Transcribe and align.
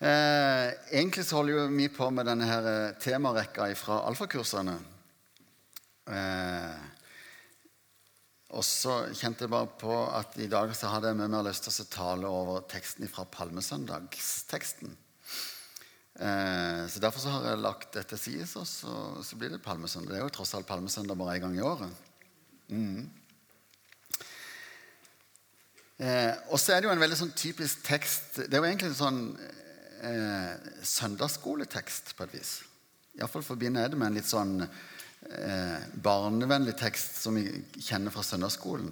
Eh, 0.00 0.68
egentlig 0.96 1.26
så 1.28 1.36
holder 1.36 1.58
jo 1.58 1.66
vi 1.74 1.90
på 1.92 2.06
med 2.08 2.24
denne 2.24 2.46
her 2.48 2.68
eh, 2.70 2.94
temarekka 3.04 3.66
fra 3.76 3.98
alfakursene. 4.08 4.78
Eh, 6.08 6.78
og 8.56 8.64
så 8.64 8.96
kjente 9.12 9.44
jeg 9.44 9.52
bare 9.52 9.68
på 9.78 9.92
at 10.16 10.38
i 10.40 10.48
dag 10.50 10.72
så 10.74 10.88
hadde 10.94 11.12
jeg 11.12 11.20
mye 11.20 11.28
mer 11.30 11.44
lyst 11.46 11.68
til 11.68 11.84
å 11.84 11.92
tale 11.92 12.32
over 12.32 12.64
teksten 12.72 13.12
fra 13.12 13.26
palmesøndagsteksten. 13.28 14.96
Eh, 16.16 16.82
så 16.88 17.04
Derfor 17.04 17.20
så 17.20 17.36
har 17.36 17.50
jeg 17.50 17.62
lagt 17.62 17.92
dette 18.00 18.16
side, 18.18 18.48
og 18.56 18.66
så, 18.66 18.96
så, 19.20 19.36
blir 19.36 19.52
det 19.52 19.62
palmesøndag. 19.62 20.14
Det 20.14 20.18
er 20.22 20.24
jo 20.24 20.34
tross 20.40 20.56
alt 20.56 20.68
palmesøndag 20.68 21.20
bare 21.20 21.36
én 21.36 21.44
gang 21.44 21.60
i 21.60 21.64
året. 21.64 21.92
Mm. 22.72 23.04
Eh, 26.00 26.34
og 26.48 26.56
så 26.56 26.72
er 26.72 26.80
det 26.80 26.88
jo 26.88 26.96
en 26.96 27.04
veldig 27.04 27.16
sånn 27.18 27.32
typisk 27.36 27.82
tekst 27.84 28.38
Det 28.46 28.54
er 28.54 28.62
jo 28.62 28.68
egentlig 28.70 28.88
en 28.88 28.96
sånn 28.96 29.18
eh, 30.06 30.70
søndagsskoletekst 30.86 32.14
på 32.16 32.26
et 32.26 32.34
vis. 32.38 32.54
Iallfall 33.18 33.44
forbinder 33.44 33.84
jeg 33.84 33.92
det 33.92 34.00
med 34.00 34.10
en 34.10 34.18
litt 34.18 34.30
sånn 34.30 34.56
eh, 34.62 35.78
barnevennlig 36.02 36.76
tekst 36.80 37.20
som 37.24 37.38
vi 37.38 37.46
kjenner 37.80 38.14
fra 38.14 38.24
søndagsskolen. 38.26 38.90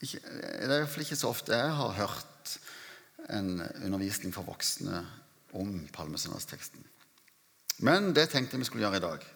Ikke, 0.00 0.20
det 0.20 0.68
er 0.68 0.78
iallfall 0.80 1.04
ikke 1.04 1.18
så 1.20 1.32
ofte 1.32 1.56
jeg 1.56 1.74
har 1.80 1.98
hørt 1.98 2.56
en 3.30 3.60
undervisning 3.84 4.32
for 4.34 4.48
voksne 4.48 5.02
om 5.56 5.74
palmesøndagsteksten. 5.92 6.82
Men 7.86 8.12
det 8.16 8.28
tenkte 8.30 8.56
jeg 8.56 8.64
vi 8.64 8.68
skulle 8.68 8.84
gjøre 8.86 9.00
i 9.00 9.04
dag. 9.04 9.28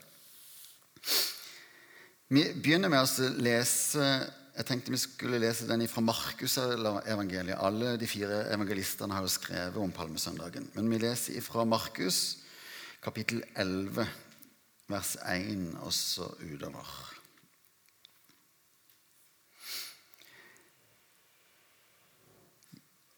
Vi 2.35 2.45
begynner 2.59 2.91
med 2.91 3.05
å 3.05 3.29
lese 3.45 4.09
jeg 4.55 4.67
tenkte 4.69 4.93
vi 4.95 5.01
skulle 5.03 5.41
lese 5.43 5.67
den 5.67 5.83
fra 5.91 6.03
Markus-evangeliet. 6.07 7.59
Alle 7.59 7.97
de 7.99 8.07
fire 8.07 8.45
evangelistene 8.55 9.17
har 9.17 9.25
jo 9.27 9.33
skrevet 9.33 9.81
om 9.83 9.95
palmesøndagen. 9.95 10.69
Men 10.77 10.91
vi 10.93 11.01
leser 11.03 11.43
fra 11.43 11.65
Markus 11.67 12.37
kapittel 13.03 13.43
11, 13.59 14.07
vers 14.89 15.17
1 15.27 15.75
og 15.83 15.91
så 15.93 16.29
utover. 16.39 16.93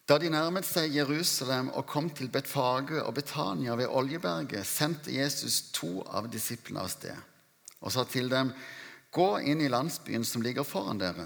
Da 0.07 0.17
de 0.23 0.31
nærmet 0.31 0.65
seg 0.65 0.95
Jerusalem 0.95 1.69
og 1.75 1.89
kom 1.91 2.09
til 2.15 2.31
Betfage 2.33 3.03
og 3.03 3.13
Betania 3.19 3.75
ved 3.77 3.91
Oljeberget, 3.91 4.65
sendte 4.65 5.13
Jesus 5.13 5.67
to 5.75 5.99
av 6.07 6.31
disiplene 6.33 6.85
av 6.87 6.93
sted 6.95 7.25
og 7.83 7.93
sa 7.93 8.07
til 8.09 8.31
dem:" 8.33 8.55
Gå 9.17 9.41
inn 9.41 9.63
i 9.65 9.69
landsbyen 9.73 10.25
som 10.29 10.43
ligger 10.45 10.67
foran 10.69 11.01
dere. 11.01 11.25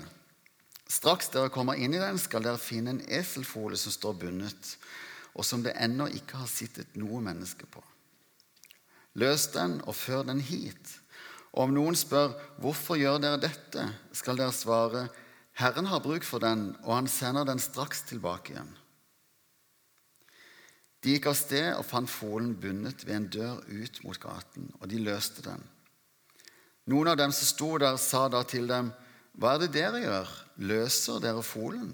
Straks 0.87 1.33
dere 1.35 1.51
kommer 1.51 1.75
inn 1.75 1.95
i 1.95 2.03
den, 2.03 2.19
skal 2.23 2.45
dere 2.47 2.61
finne 2.63 2.95
en 2.95 3.05
eselfole 3.11 3.79
som 3.79 3.95
står 3.95 4.15
bundet, 4.21 4.77
og 5.35 5.47
som 5.47 5.65
det 5.65 5.75
ennå 5.75 6.07
ikke 6.15 6.39
har 6.39 6.51
sittet 6.51 6.95
noe 6.99 7.19
menneske 7.23 7.67
på. 7.67 7.83
Løs 9.19 9.49
den 9.55 9.81
og 9.91 9.97
før 9.99 10.23
den 10.29 10.43
hit. 10.43 10.93
Og 11.51 11.65
om 11.67 11.75
noen 11.75 11.99
spør 11.99 12.37
hvorfor 12.63 12.99
gjør 13.01 13.19
dere 13.25 13.43
dette, 13.43 13.89
skal 14.15 14.39
dere 14.39 14.55
svare 14.55 15.09
Herren 15.59 15.91
har 15.91 16.03
bruk 16.05 16.23
for 16.25 16.43
den, 16.43 16.71
og 16.87 16.95
han 16.95 17.11
sender 17.11 17.45
den 17.45 17.59
straks 17.59 18.05
tilbake 18.09 18.55
igjen. 18.55 18.71
De 21.03 21.17
gikk 21.17 21.27
av 21.33 21.37
sted 21.37 21.73
og 21.75 21.85
fant 21.89 22.11
folen 22.13 22.55
bundet 22.61 23.03
ved 23.07 23.17
en 23.17 23.29
dør 23.35 23.61
ut 23.67 24.01
mot 24.07 24.23
gaten, 24.23 24.71
og 24.79 24.89
de 24.93 25.03
løste 25.03 25.43
den. 25.45 25.67
Noen 26.91 27.13
av 27.13 27.19
dem 27.21 27.33
som 27.35 27.47
sto 27.47 27.75
der, 27.79 27.99
sa 28.01 28.27
da 28.33 28.43
til 28.43 28.67
dem, 28.71 28.91
Hva 29.39 29.55
er 29.55 29.63
det 29.63 29.75
dere 29.77 30.01
gjør? 30.03 30.31
Løser 30.67 31.21
dere 31.23 31.43
folen? 31.47 31.93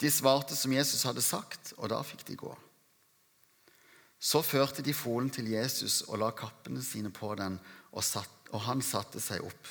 De 0.00 0.10
svarte 0.10 0.56
som 0.56 0.72
Jesus 0.72 1.04
hadde 1.06 1.22
sagt, 1.22 1.74
og 1.76 1.90
da 1.92 2.00
fikk 2.06 2.24
de 2.26 2.38
gå. 2.40 2.52
Så 4.22 4.40
førte 4.42 4.82
de 4.86 4.94
folen 4.96 5.28
til 5.34 5.50
Jesus 5.52 6.00
og 6.08 6.20
la 6.22 6.30
kappene 6.34 6.82
sine 6.82 7.12
på 7.14 7.34
den, 7.38 7.58
og, 7.92 8.02
satt, 8.06 8.32
og 8.54 8.64
han 8.64 8.82
satte 8.82 9.20
seg 9.20 9.44
opp. 9.44 9.70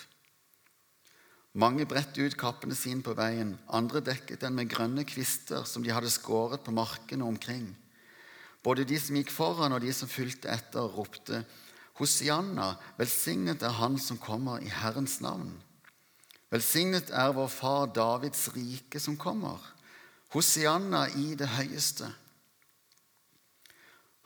Mange 1.51 1.87
bredte 1.89 2.23
ut 2.23 2.37
kappene 2.39 2.77
sine 2.77 3.03
på 3.03 3.15
veien, 3.17 3.57
andre 3.67 4.03
dekket 4.05 4.45
den 4.45 4.55
med 4.55 4.69
grønne 4.71 5.03
kvister 5.07 5.65
som 5.67 5.83
de 5.83 5.91
hadde 5.91 6.11
skåret 6.13 6.63
på 6.63 6.75
markene 6.75 7.27
omkring. 7.27 7.73
Både 8.63 8.85
de 8.87 8.99
som 9.01 9.17
gikk 9.17 9.33
foran 9.33 9.73
og 9.75 9.81
de 9.83 9.91
som 9.95 10.11
fulgte 10.11 10.51
etter, 10.53 10.85
ropte:" 10.93 11.41
Hosianna, 11.99 12.75
velsignet 12.97 13.63
er 13.63 13.77
Han 13.81 13.99
som 13.99 14.17
kommer 14.17 14.63
i 14.63 14.69
Herrens 14.71 15.19
navn. 15.21 15.51
Velsignet 16.51 17.11
er 17.15 17.33
vår 17.35 17.47
far 17.51 17.91
Davids 17.95 18.47
rike 18.55 18.99
som 18.99 19.17
kommer. 19.17 19.59
Hosianna 20.33 21.07
i 21.19 21.33
det 21.35 21.47
høyeste. 21.57 22.07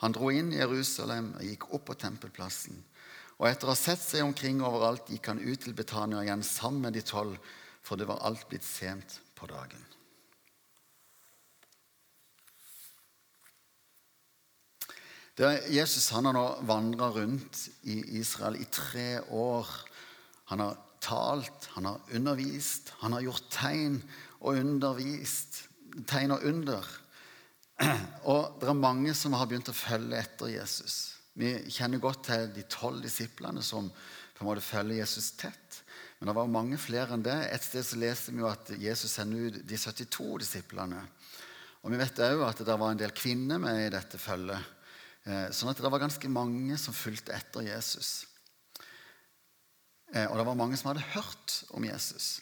Han 0.04 0.14
dro 0.14 0.30
inn 0.34 0.52
i 0.54 0.60
Jerusalem 0.60 1.34
og 1.38 1.46
gikk 1.46 1.70
opp 1.74 1.88
på 1.90 1.98
tempelplassen. 2.02 2.78
Og 3.40 3.50
etter 3.50 3.68
å 3.68 3.74
ha 3.74 3.80
sett 3.80 4.02
seg 4.04 4.24
omkring 4.24 4.62
overalt 4.64 5.10
gikk 5.12 5.32
han 5.32 5.42
ut 5.42 5.66
til 5.66 5.76
Betania 5.76 6.24
igjen 6.24 6.44
sammen 6.46 6.88
med 6.88 6.96
de 6.96 7.04
tolv, 7.06 7.36
for 7.86 8.00
det 8.00 8.08
var 8.10 8.24
alt 8.26 8.48
blitt 8.50 8.66
sent 8.66 9.20
på 9.36 9.50
dagen. 9.50 9.82
Jesus 15.36 16.10
han 16.16 16.30
har 16.30 16.36
nå 16.36 16.46
vandra 16.64 17.10
rundt 17.12 17.66
i 17.84 17.98
Israel 18.20 18.56
i 18.56 18.68
tre 18.72 19.20
år. 19.36 19.68
Han 20.52 20.64
har 20.64 20.78
talt, 21.04 21.68
han 21.76 21.90
har 21.90 22.14
undervist, 22.16 22.94
han 23.02 23.14
har 23.14 23.26
gjort 23.26 23.50
tegn 23.52 23.98
og 24.40 24.62
undervist. 24.62 25.66
Tegn 26.08 26.32
og 26.36 26.44
under. 26.48 26.88
Og 28.32 28.56
det 28.62 28.70
er 28.72 28.80
mange 28.80 29.14
som 29.16 29.36
har 29.36 29.48
begynt 29.48 29.70
å 29.72 29.76
følge 29.76 30.18
etter 30.20 30.50
Jesus. 30.54 30.96
Vi 31.36 31.52
kjenner 31.72 32.00
godt 32.04 32.26
til 32.30 32.48
de 32.56 32.64
tolv 32.72 33.02
disiplene 33.04 33.64
som 33.64 33.90
på 33.92 34.44
en 34.44 34.48
måte 34.48 34.64
følger 34.64 35.02
Jesus 35.02 35.34
tett. 35.40 35.82
Men 36.20 36.32
det 36.32 36.36
var 36.38 36.52
mange 36.52 36.80
flere 36.80 37.16
enn 37.16 37.24
det. 37.24 37.36
Et 37.52 37.64
sted 37.64 37.84
så 37.84 38.00
leser 38.00 38.36
vi 38.36 38.44
jo 38.44 38.48
at 38.48 38.72
Jesus 38.80 39.16
sender 39.18 39.50
ut 39.50 39.60
de 39.68 39.80
72 39.80 40.30
disiplene. 40.46 41.04
Og 41.84 41.92
vi 41.92 42.00
vet 42.00 42.24
òg 42.24 42.44
at 42.48 42.64
det 42.66 42.80
var 42.80 42.96
en 42.96 43.04
del 43.04 43.16
kvinner 43.16 43.60
med 43.62 43.84
i 43.84 43.92
dette 43.94 44.20
følget. 44.20 44.75
Eh, 45.26 45.50
sånn 45.50 45.72
at 45.72 45.82
det 45.82 45.90
var 45.90 46.04
ganske 46.04 46.30
mange 46.30 46.78
som 46.78 46.94
fulgte 46.94 47.34
etter 47.34 47.66
Jesus. 47.66 48.28
Eh, 50.14 50.28
og 50.30 50.38
det 50.38 50.46
var 50.46 50.58
mange 50.60 50.78
som 50.78 50.92
hadde 50.92 51.06
hørt 51.16 51.62
om 51.74 51.86
Jesus. 51.88 52.36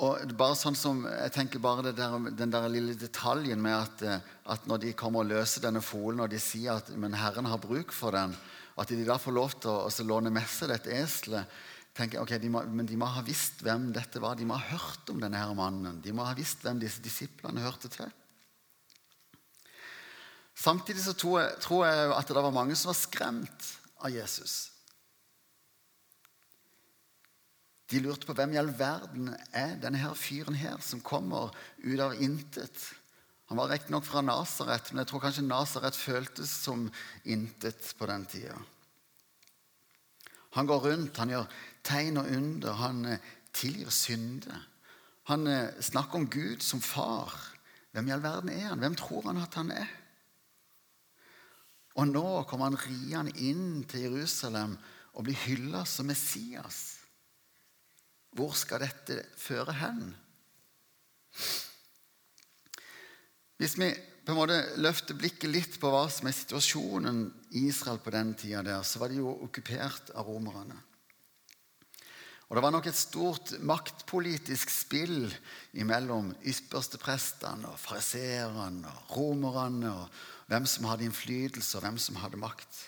Og 0.00 0.32
bare 0.32 0.56
sånn 0.56 0.78
som, 0.78 1.02
jeg 1.04 1.32
tenker 1.34 1.60
bare 1.60 1.92
der, 1.92 2.14
Den 2.32 2.52
der 2.54 2.68
lille 2.72 2.94
detaljen 2.96 3.60
med 3.60 3.76
at, 3.76 4.02
eh, 4.02 4.30
at, 4.48 4.64
når 4.66 4.80
de 4.86 4.94
kommer 4.96 5.20
og 5.20 5.28
løser 5.28 5.66
denne 5.66 5.82
folen, 5.84 6.24
og 6.24 6.30
de 6.32 6.40
sier 6.40 6.80
at 6.80 6.88
men 6.96 7.12
Herren 7.12 7.50
har 7.50 7.60
bruk 7.60 7.92
for 7.92 8.16
den, 8.16 8.32
at 8.80 8.88
de 8.88 9.04
da 9.04 9.18
får 9.20 9.36
lov 9.36 9.58
til 9.60 9.68
å, 9.74 10.08
låne 10.08 10.32
med 10.32 10.48
seg 10.48 10.72
dette 10.72 10.94
eselet 10.96 11.60
tenker 11.92 12.16
jeg, 12.16 12.22
ok, 12.22 12.32
de 12.40 12.48
må, 12.48 12.62
Men 12.70 12.86
de 12.86 12.96
må 12.96 13.04
ha 13.10 13.20
visst 13.26 13.60
hvem 13.66 13.90
dette 13.92 14.22
var. 14.22 14.38
De 14.38 14.46
må 14.46 14.56
ha 14.56 14.78
hørt 14.78 15.10
om 15.10 15.20
denne 15.20 15.36
her 15.36 15.52
mannen. 15.58 15.98
De 16.00 16.14
må 16.14 16.24
ha 16.24 16.32
visst 16.38 16.62
hvem 16.64 16.78
disse 16.80 17.02
disiplene 17.02 17.60
hørte 17.60 17.90
til. 17.92 18.08
Samtidig 20.60 21.00
så 21.04 21.14
tror 21.16 21.86
jeg, 21.86 22.10
at 22.12 22.28
det 22.28 22.36
var 22.36 22.52
mange 22.52 22.76
som 22.76 22.90
var 22.90 22.98
skremt 22.98 23.68
av 24.04 24.12
Jesus. 24.12 24.70
De 27.90 28.00
lurte 28.04 28.28
på 28.28 28.34
hvem 28.36 28.52
i 28.54 28.58
all 28.60 28.70
verden 28.76 29.32
er 29.56 29.78
denne 29.80 29.98
her 29.98 30.12
fyren 30.18 30.58
her 30.60 30.76
som 30.84 31.00
kommer 31.02 31.54
ut 31.82 32.02
av 32.04 32.18
intet. 32.22 32.76
Han 33.50 33.58
var 33.58 33.72
riktignok 33.72 34.04
fra 34.06 34.22
Nasaret, 34.22 34.92
men 34.92 35.02
jeg 35.02 35.10
tror 35.10 35.22
kanskje 35.24 35.46
Nasaret 35.46 35.96
føltes 35.98 36.52
som 36.52 36.84
intet 37.24 37.88
på 37.98 38.06
den 38.06 38.26
tida. 38.30 38.58
Han 40.54 40.68
går 40.68 40.84
rundt, 40.84 41.18
han 41.18 41.32
gjør 41.32 41.48
tegn 41.86 42.20
og 42.20 42.30
under, 42.30 42.76
han 42.78 43.04
eh, 43.06 43.32
tilgir 43.54 43.90
synder. 43.94 44.60
Han 45.30 45.46
eh, 45.50 45.72
snakker 45.82 46.20
om 46.20 46.28
Gud 46.30 46.62
som 46.62 46.82
far. 46.82 47.32
Hvem 47.90 48.10
i 48.10 48.14
all 48.14 48.22
verden 48.22 48.52
er 48.54 48.68
han? 48.68 48.82
Hvem 48.82 48.98
tror 48.98 49.26
han 49.30 49.42
at 49.42 49.58
han 49.58 49.72
er? 49.74 49.90
Og 51.98 52.06
nå 52.06 52.26
kommer 52.48 52.70
han 52.70 52.78
riende 52.78 53.34
inn 53.42 53.82
til 53.90 54.06
Jerusalem 54.06 54.76
og 55.16 55.26
blir 55.26 55.38
hylla 55.46 55.82
som 55.88 56.06
Messias. 56.10 57.00
Hvor 58.36 58.54
skal 58.54 58.84
dette 58.84 59.24
føre 59.40 59.74
hen? 59.80 60.04
Hvis 63.58 63.74
vi 63.76 63.90
på 64.24 64.32
en 64.32 64.38
måte 64.38 64.60
løfter 64.78 65.18
blikket 65.18 65.50
litt 65.50 65.74
på 65.82 65.90
hva 65.90 66.04
som 66.12 66.28
er 66.30 66.36
situasjonen 66.36 67.24
i 67.58 67.66
Israel 67.72 67.98
på 68.00 68.12
den 68.14 68.30
tida, 68.38 68.62
der, 68.62 68.84
så 68.86 69.02
var 69.02 69.10
de 69.10 69.18
jo 69.18 69.34
okkupert 69.48 70.12
av 70.14 70.30
romerne. 70.30 70.78
Og 72.50 72.56
Det 72.56 72.62
var 72.64 72.72
nok 72.74 72.86
et 72.90 72.98
stort 72.98 73.52
maktpolitisk 73.62 74.72
spill 74.74 75.28
mellom 75.86 76.32
yppersteprestene 76.42 77.68
og 77.70 77.78
fariseerne 77.78 78.90
og 78.90 79.12
romerne 79.18 79.92
og 79.92 80.22
hvem 80.50 80.66
som 80.66 80.88
hadde 80.90 81.06
innflytelse, 81.06 81.76
og 81.78 81.84
hvem 81.84 81.98
som 82.02 82.18
hadde 82.18 82.40
makt. 82.42 82.86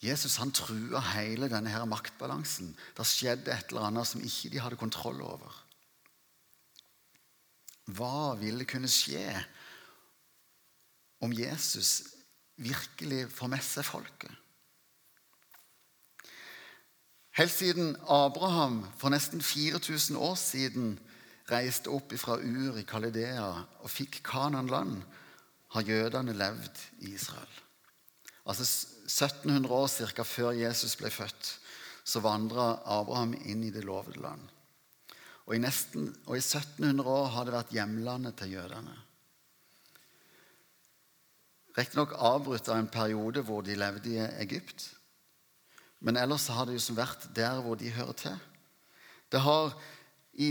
Jesus 0.00 0.38
han 0.40 0.52
trua 0.54 1.02
hele 1.12 1.50
denne 1.50 1.72
her 1.72 1.84
maktbalansen. 1.84 2.70
Det 2.96 3.06
skjedde 3.08 3.52
et 3.52 3.72
eller 3.72 3.90
annet 3.90 4.08
som 4.08 4.22
ikke 4.24 4.52
de 4.52 4.62
hadde 4.62 4.78
kontroll 4.80 5.20
over. 5.22 5.58
hva 7.90 8.36
ville 8.38 8.62
kunne 8.70 8.86
skje 8.86 9.24
om 11.26 11.32
Jesus 11.34 12.04
virkelig 12.60 13.24
får 13.34 13.50
med 13.50 13.64
seg 13.66 13.84
folket? 13.88 14.30
Helt 17.34 17.52
siden 17.52 17.96
Abraham 18.06 18.84
for 19.00 19.10
nesten 19.10 19.42
4000 19.42 20.18
år 20.22 20.36
siden 20.38 20.98
reiste 21.50 21.90
opp 21.90 22.14
fra 22.20 22.38
Ur 22.38 22.78
i 22.78 22.86
Kalidea 22.86 23.48
og 23.82 23.90
fikk 23.90 24.20
Kanan 24.26 24.70
land, 24.70 25.00
har 25.74 25.86
jødene 25.86 26.34
levd 26.34 26.84
i 27.06 27.14
Israel. 27.14 27.58
Altså 28.46 28.64
1700 29.06 29.74
år 29.74 29.86
cirka 29.90 30.24
før 30.26 30.56
Jesus 30.56 30.96
ble 30.98 31.10
født, 31.10 31.50
så 32.04 32.22
vandra 32.24 32.80
Abraham 32.84 33.34
inn 33.44 33.62
i 33.66 33.70
det 33.74 33.84
lovede 33.86 34.22
land. 34.22 34.42
Og 35.46 35.54
i, 35.56 35.60
nesten, 35.62 36.08
og 36.26 36.36
i 36.38 36.42
1700 36.42 37.06
år 37.10 37.30
har 37.34 37.46
det 37.46 37.54
vært 37.54 37.74
hjemlandet 37.74 38.36
til 38.38 38.56
jødene. 38.56 38.96
Riktignok 41.78 42.16
avbrutt 42.18 42.68
av 42.68 42.80
en 42.80 42.90
periode 42.90 43.44
hvor 43.46 43.62
de 43.66 43.78
levde 43.78 44.10
i 44.10 44.18
Egypt. 44.42 44.88
Men 46.00 46.18
ellers 46.18 46.48
har 46.50 46.66
det 46.66 46.78
jo 46.78 46.96
vært 46.96 47.28
der 47.36 47.60
hvor 47.62 47.78
de 47.78 47.92
hører 47.94 48.16
til. 48.18 48.38
Det 49.30 49.42
har 49.44 49.74
i 50.34 50.50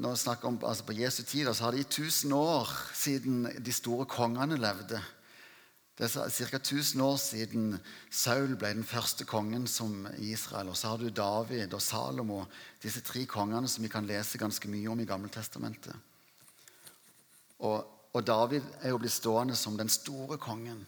når 0.00 0.16
snakker 0.16 0.48
om, 0.48 0.58
altså 0.64 0.84
På 0.84 0.96
Jesu 0.96 1.22
tid 1.22 1.48
så 1.54 1.64
har 1.64 1.72
det 1.72 1.82
i 1.82 1.88
1000 1.88 2.32
år 2.32 2.68
siden 2.94 3.48
de 3.64 3.72
store 3.72 4.06
kongene 4.06 4.56
levde. 4.56 5.00
Det 5.98 6.08
er 6.16 6.30
ca. 6.30 6.56
1000 6.56 7.02
år 7.04 7.16
siden 7.20 7.78
Saul 8.10 8.54
ble 8.56 8.70
den 8.72 8.84
første 8.84 9.26
kongen 9.28 9.66
som 9.68 10.06
Israel. 10.18 10.70
Og 10.72 10.76
så 10.76 10.88
har 10.88 10.96
du 10.96 11.10
David 11.10 11.74
og 11.74 11.82
Salomo, 11.82 12.46
disse 12.82 13.02
tre 13.04 13.26
kongene 13.28 13.68
som 13.68 13.84
vi 13.84 13.92
kan 13.92 14.08
lese 14.08 14.40
ganske 14.40 14.68
mye 14.68 14.88
om 14.88 15.00
i 15.00 15.04
Gammeltestamentet. 15.04 15.92
Og, 17.60 17.84
og 18.14 18.26
David 18.26 18.64
er 18.80 18.94
jo 18.94 19.02
blitt 19.02 19.12
stående 19.12 19.56
som 19.56 19.76
den 19.76 19.92
store 19.92 20.40
kongen. 20.40 20.86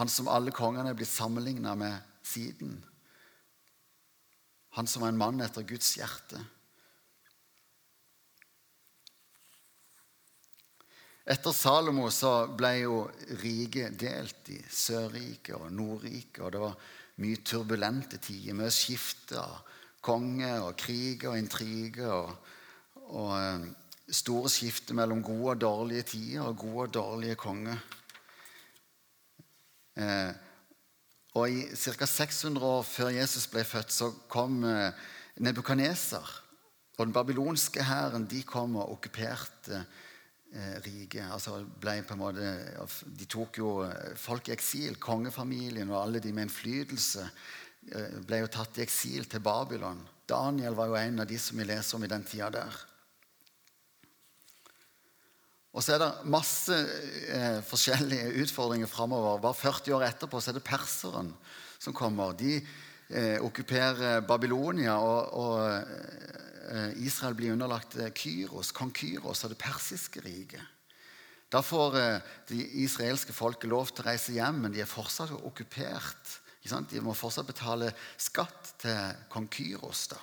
Han 0.00 0.08
som 0.08 0.32
alle 0.32 0.52
kongene 0.56 0.94
er 0.94 0.96
blitt 0.96 1.12
sammenligna 1.12 1.74
med 1.76 2.00
siden. 2.24 2.78
Han 4.80 4.88
som 4.88 5.04
var 5.04 5.12
en 5.12 5.20
mann 5.20 5.44
etter 5.44 5.68
Guds 5.68 5.92
hjerte. 6.00 6.40
Etter 11.26 11.50
Salomo 11.50 12.06
så 12.14 12.46
ble 12.54 12.68
jo 12.84 12.98
riket 13.40 13.96
delt 13.98 14.46
i 14.54 14.60
Sørriket 14.70 15.56
og 15.56 15.72
Nordriket. 15.74 16.38
Og 16.46 16.52
det 16.54 16.60
var 16.62 16.76
mye 17.24 17.40
turbulente 17.42 18.20
tider, 18.22 18.54
mye 18.54 18.70
skifte 18.70 19.40
av 19.40 19.56
konge 20.06 20.52
og 20.62 20.76
krig 20.78 21.26
og 21.26 21.34
intriger. 21.34 22.14
Og, 22.14 22.54
og 23.10 23.34
eh, 23.40 23.66
store 24.06 24.54
skifter 24.54 24.94
mellom 24.94 25.24
gode 25.26 25.56
og 25.56 25.60
dårlige 25.66 26.06
tider 26.14 26.46
og 26.46 26.62
gode 26.62 26.86
og 26.86 26.94
dårlige 27.00 27.40
konger. 27.42 27.82
Eh, 29.98 30.32
og 31.36 31.50
i 31.50 31.66
ca. 31.74 32.06
600 32.06 32.64
år 32.70 32.82
før 32.86 33.14
Jesus 33.18 33.50
ble 33.50 33.66
født, 33.66 33.90
så 33.92 34.12
kom 34.30 34.62
eh, 34.64 35.06
Nebukaneser. 35.42 36.42
og 36.96 37.06
den 37.06 37.12
babylonske 37.12 37.82
hæren. 37.82 38.30
De 38.30 38.46
kom 38.46 38.76
og 38.76 38.92
okkuperte 38.94 39.82
eh, 39.82 40.04
riket. 40.84 41.26
Altså 41.30 41.60
ble 41.80 41.98
på 42.06 42.16
en 42.16 42.20
måte, 42.20 42.50
de 43.06 43.28
tok 43.30 43.60
jo 43.60 43.70
eh, 43.86 44.16
folk 44.18 44.50
i 44.50 44.54
eksil. 44.56 44.98
Kongefamilien 45.02 45.90
og 45.92 46.00
alle 46.02 46.22
de 46.22 46.32
med 46.34 46.48
innflytelse 46.48 47.24
eh, 47.26 48.18
ble 48.26 48.42
jo 48.42 48.52
tatt 48.58 48.80
i 48.80 48.84
eksil 48.86 49.28
til 49.30 49.44
Babylon. 49.44 50.02
Daniel 50.26 50.76
var 50.78 50.90
jo 50.90 50.98
en 51.00 51.22
av 51.22 51.30
de 51.30 51.38
som 51.40 51.58
vi 51.58 51.68
leser 51.68 51.98
om 51.98 52.06
i 52.06 52.10
den 52.10 52.26
tida 52.26 52.50
der. 52.54 52.80
Og 55.76 55.84
så 55.84 55.94
er 55.94 56.00
det 56.00 56.30
masse 56.32 56.72
eh, 56.72 57.60
forskjellige 57.66 58.32
utfordringer 58.46 58.88
framover. 58.88 59.42
Bare 59.44 59.60
40 59.60 59.98
år 59.98 60.06
etterpå 60.08 60.40
så 60.40 60.52
er 60.52 60.58
det 60.58 60.66
perseren 60.66 61.34
som 61.76 61.94
kommer. 61.94 62.32
De 62.32 62.56
eh, 62.56 63.36
okkuperer 63.44 64.24
Babylonia, 64.24 64.96
og, 64.96 65.36
og 65.36 66.46
Eh, 66.46 66.55
Israel 66.98 67.34
blir 67.34 67.52
underlagt 67.52 67.96
eh, 67.96 68.12
Kyros, 68.14 68.72
kong 68.74 68.92
Kyros 68.96 69.44
av 69.44 69.52
det 69.52 69.60
persiske 69.60 70.22
riket. 70.24 70.62
Da 71.52 71.62
får 71.62 71.98
eh, 72.00 72.32
de 72.50 72.62
israelske 72.82 73.34
folket 73.36 73.70
lov 73.70 73.92
til 73.92 74.04
å 74.04 74.08
reise 74.08 74.34
hjem, 74.34 74.64
men 74.64 74.74
de 74.74 74.82
er 74.82 74.90
fortsatt 74.90 75.34
okkupert. 75.36 76.40
De 76.90 77.02
må 77.04 77.14
fortsatt 77.14 77.46
betale 77.46 77.92
skatt 78.18 78.72
til 78.82 79.20
kong 79.30 79.46
Kyros. 79.52 80.08
da. 80.10 80.18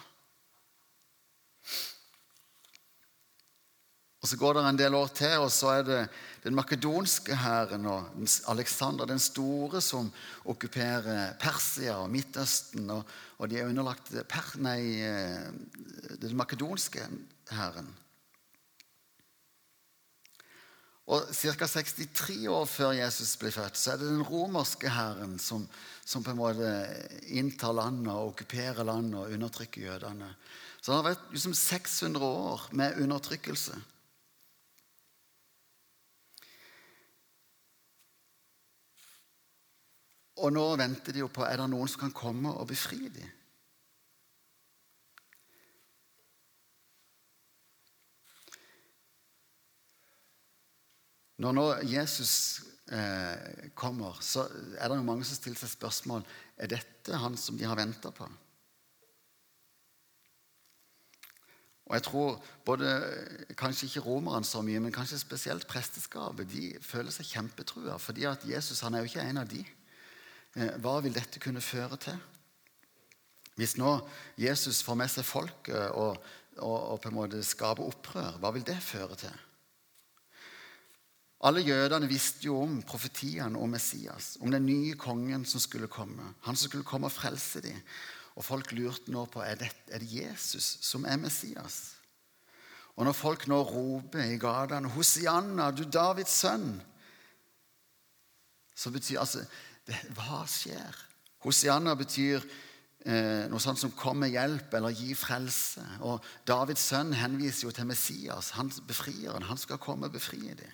Og 4.24 4.30
Så 4.32 4.38
går 4.40 4.54
det 4.56 4.62
en 4.64 4.78
del 4.80 4.96
år 4.96 5.10
til, 5.12 5.34
og 5.44 5.50
så 5.52 5.74
er 5.74 5.82
det 5.84 5.98
den 6.46 6.56
makedonske 6.56 7.36
hæren 7.36 7.84
og 7.92 8.06
Alexander 8.48 9.10
den 9.10 9.20
store 9.20 9.82
som 9.84 10.08
okkuperer 10.48 11.34
Persia 11.40 11.98
og 12.00 12.08
Midtøsten. 12.10 12.88
Og, 12.90 13.04
og 13.38 13.52
de 13.52 13.60
er 13.60 13.68
underlagt 13.68 14.16
per, 14.32 14.54
nei, 14.64 15.04
eh, 15.04 15.52
den 16.24 16.38
makedonske 16.40 17.04
hæren. 17.52 17.92
Og 21.12 21.28
Ca. 21.36 21.68
63 21.68 22.48
år 22.48 22.66
før 22.66 22.96
Jesus 22.96 23.36
ble 23.36 23.52
født, 23.52 23.76
så 23.76 23.92
er 23.92 24.00
det 24.00 24.08
den 24.08 24.24
romerske 24.24 24.88
hæren 24.88 25.36
som, 25.36 25.68
som, 26.06 26.24
på 26.24 26.32
en 26.32 26.40
måte 26.40 26.70
inntar 27.28 27.76
landet 27.76 28.14
og 28.14 28.32
okkuperer 28.32 28.88
landet 28.88 29.20
og 29.20 29.36
undertrykker 29.36 29.84
jødene. 29.84 30.32
Så 30.80 30.94
det 30.94 31.02
har 31.02 31.10
vært 31.12 31.34
liksom 31.36 31.54
600 31.60 32.24
år 32.24 32.70
med 32.72 33.04
undertrykkelse. 33.04 33.84
Og 40.42 40.50
nå 40.54 40.66
venter 40.80 41.14
de 41.14 41.22
jo 41.22 41.30
på 41.30 41.46
er 41.46 41.62
det 41.62 41.70
noen 41.70 41.90
som 41.90 42.06
kan 42.06 42.16
komme 42.16 42.54
og 42.58 42.68
befri 42.72 43.06
dem. 43.06 43.32
Når 51.44 51.56
nå 51.58 51.66
Jesus 51.90 52.34
eh, 52.94 53.70
kommer, 53.76 54.18
så 54.22 54.46
er 54.78 54.88
det 54.88 54.98
jo 55.00 55.06
mange 55.06 55.26
som 55.28 55.38
stiller 55.38 55.60
seg 55.60 55.74
spørsmål 55.74 56.24
er 56.62 56.72
dette 56.72 57.20
han 57.20 57.36
som 57.38 57.58
de 57.60 57.68
har 57.68 57.78
venta 57.78 58.14
på. 58.16 58.30
Og 61.84 61.98
jeg 61.98 62.04
tror 62.08 62.44
både, 62.66 62.90
Kanskje 63.60 63.90
ikke 63.90 64.06
romerne 64.06 64.48
så 64.48 64.62
mye, 64.64 64.80
men 64.80 64.94
kanskje 64.96 65.20
spesielt 65.20 65.68
presteskapet. 65.68 66.48
De 66.50 66.72
føler 66.82 67.12
seg 67.12 67.28
kjempetrua, 67.28 67.98
fordi 68.00 68.24
at 68.30 68.46
Jesus 68.48 68.82
han 68.86 68.96
er 68.96 69.04
jo 69.04 69.12
ikke 69.12 69.26
en 69.28 69.42
av 69.44 69.50
de. 69.52 69.66
Eh, 70.54 70.76
hva 70.82 71.00
vil 71.02 71.16
dette 71.16 71.42
kunne 71.42 71.64
føre 71.64 71.98
til? 72.02 72.20
Hvis 73.58 73.76
nå 73.78 73.96
Jesus 74.40 74.82
får 74.86 74.98
med 74.98 75.12
seg 75.14 75.26
folket 75.26 75.94
og, 75.94 76.18
og, 76.58 76.78
og 76.94 77.02
på 77.02 77.10
en 77.10 77.18
måte 77.18 77.42
skaper 77.46 77.86
opprør, 77.86 78.40
hva 78.42 78.54
vil 78.54 78.66
det 78.66 78.80
føre 78.82 79.18
til? 79.18 79.42
Alle 81.44 81.60
jødene 81.66 82.08
visste 82.08 82.48
jo 82.48 82.62
om 82.64 82.78
profetiene 82.88 83.60
om 83.60 83.74
Messias, 83.76 84.38
om 84.40 84.52
den 84.54 84.64
nye 84.66 84.96
kongen 84.96 85.44
som 85.46 85.60
skulle 85.60 85.92
komme. 85.92 86.30
Han 86.48 86.56
som 86.56 86.70
skulle 86.70 86.88
komme 86.88 87.10
og 87.10 87.16
frelse 87.16 87.60
dem. 87.66 87.82
Og 88.40 88.46
folk 88.48 88.72
lurte 88.74 89.12
nå 89.14 89.26
på 89.30 89.44
er 89.44 89.60
det, 89.60 89.70
er 89.92 90.02
det 90.02 90.10
Jesus 90.10 90.78
som 90.88 91.04
er 91.06 91.20
Messias. 91.20 91.98
Og 92.96 93.06
når 93.06 93.18
folk 93.18 93.46
nå 93.50 93.60
roper 93.66 94.24
i 94.24 94.40
gatene 94.40 94.90
'Hosianna, 94.90 95.72
du 95.72 95.84
Davids 95.84 96.32
sønn', 96.32 96.82
så 98.76 98.90
betyr 98.90 99.20
altså 99.20 99.46
det, 99.88 99.98
Hva 100.16 100.44
skjer? 100.48 101.00
Hosianna 101.44 101.96
betyr 102.00 102.44
eh, 103.06 103.50
noe 103.52 103.60
sånt 103.60 103.80
som 103.80 103.92
'kom 103.92 104.18
med 104.24 104.32
hjelp' 104.32 104.74
eller 104.74 104.96
'gi 104.96 105.14
frelse'. 105.14 105.84
Og 106.02 106.24
Davids 106.48 106.82
sønn 106.82 107.14
henviser 107.14 107.68
jo 107.68 107.72
til 107.72 107.86
Messias, 107.86 108.50
han 108.52 108.72
befrieren. 108.88 109.44
Han 109.44 109.58
skal 109.58 109.78
komme 109.78 110.06
og 110.06 110.14
befri 110.14 110.40
dem. 110.40 110.72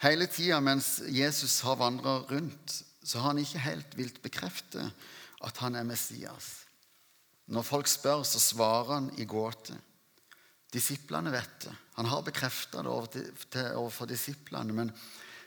Hele 0.00 0.26
tida 0.26 0.60
mens 0.60 1.02
Jesus 1.12 1.60
har 1.60 1.76
vandra 1.76 2.22
rundt, 2.24 2.84
så 3.04 3.18
har 3.18 3.34
han 3.34 3.38
ikke 3.38 3.58
helt 3.58 3.96
vilt 3.98 4.22
bekrefte 4.22 4.92
at 5.44 5.60
han 5.60 5.74
er 5.76 5.84
Messias. 5.84 6.64
Når 7.52 7.62
folk 7.62 7.88
spør, 7.90 8.22
så 8.22 8.40
svarer 8.40 8.94
han 8.94 9.10
i 9.18 9.26
gåte. 9.28 9.76
Disiplene 10.72 11.32
vet 11.34 11.66
det. 11.66 11.74
Han 12.00 12.08
har 12.08 12.24
bekrefta 12.24 12.82
det 12.82 13.64
overfor 13.76 14.08
disiplene, 14.08 14.72
men 14.72 14.92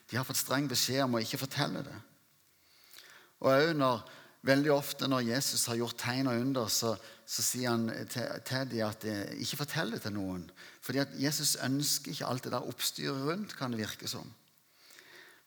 de 0.10 0.20
har 0.20 0.28
fått 0.28 0.38
streng 0.38 0.68
beskjed 0.70 1.08
om 1.08 1.18
å 1.18 1.22
ikke 1.24 1.42
fortelle 1.42 1.82
det. 1.86 1.96
Og 3.42 3.50
også 3.50 3.80
når, 3.80 4.04
Veldig 4.44 4.74
ofte 4.74 5.08
når 5.08 5.22
Jesus 5.24 5.62
har 5.72 5.78
gjort 5.80 6.02
tegn 6.02 6.28
og 6.28 6.36
under, 6.42 6.68
så, 6.68 6.90
så 7.24 7.44
sier 7.46 7.72
han 7.72 7.86
til, 8.12 8.26
til 8.44 8.66
dem 8.74 8.90
at 8.90 9.06
de 9.06 9.14
ikke 9.40 9.62
fortell 9.62 9.94
det 9.96 10.02
til 10.04 10.18
noen. 10.18 10.42
Fordi 10.84 11.00
at 11.00 11.14
Jesus 11.16 11.54
ønsker 11.64 12.12
ikke 12.12 12.28
alt 12.28 12.44
det 12.44 12.52
der 12.52 12.68
oppstyret 12.68 13.24
rundt, 13.24 13.56
kan 13.56 13.72
det 13.72 13.80
virke 13.80 14.10
som. 14.12 14.28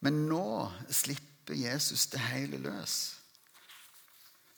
Men 0.00 0.22
nå 0.30 0.46
slipper 0.88 1.60
Jesus 1.60 2.06
det 2.14 2.22
hele 2.30 2.62
løs. 2.64 2.96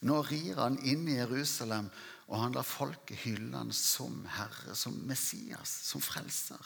Nå 0.07 0.21
rir 0.29 0.55
han 0.63 0.79
inn 0.87 1.03
i 1.11 1.19
Jerusalem, 1.19 1.91
og 2.29 2.37
han 2.37 2.53
lar 2.53 2.67
folket 2.67 3.23
hylle 3.25 3.57
han 3.57 3.71
som 3.73 4.21
Herre, 4.35 4.75
som 4.77 4.93
Messias, 5.09 5.71
som 5.89 6.01
frelser. 6.03 6.61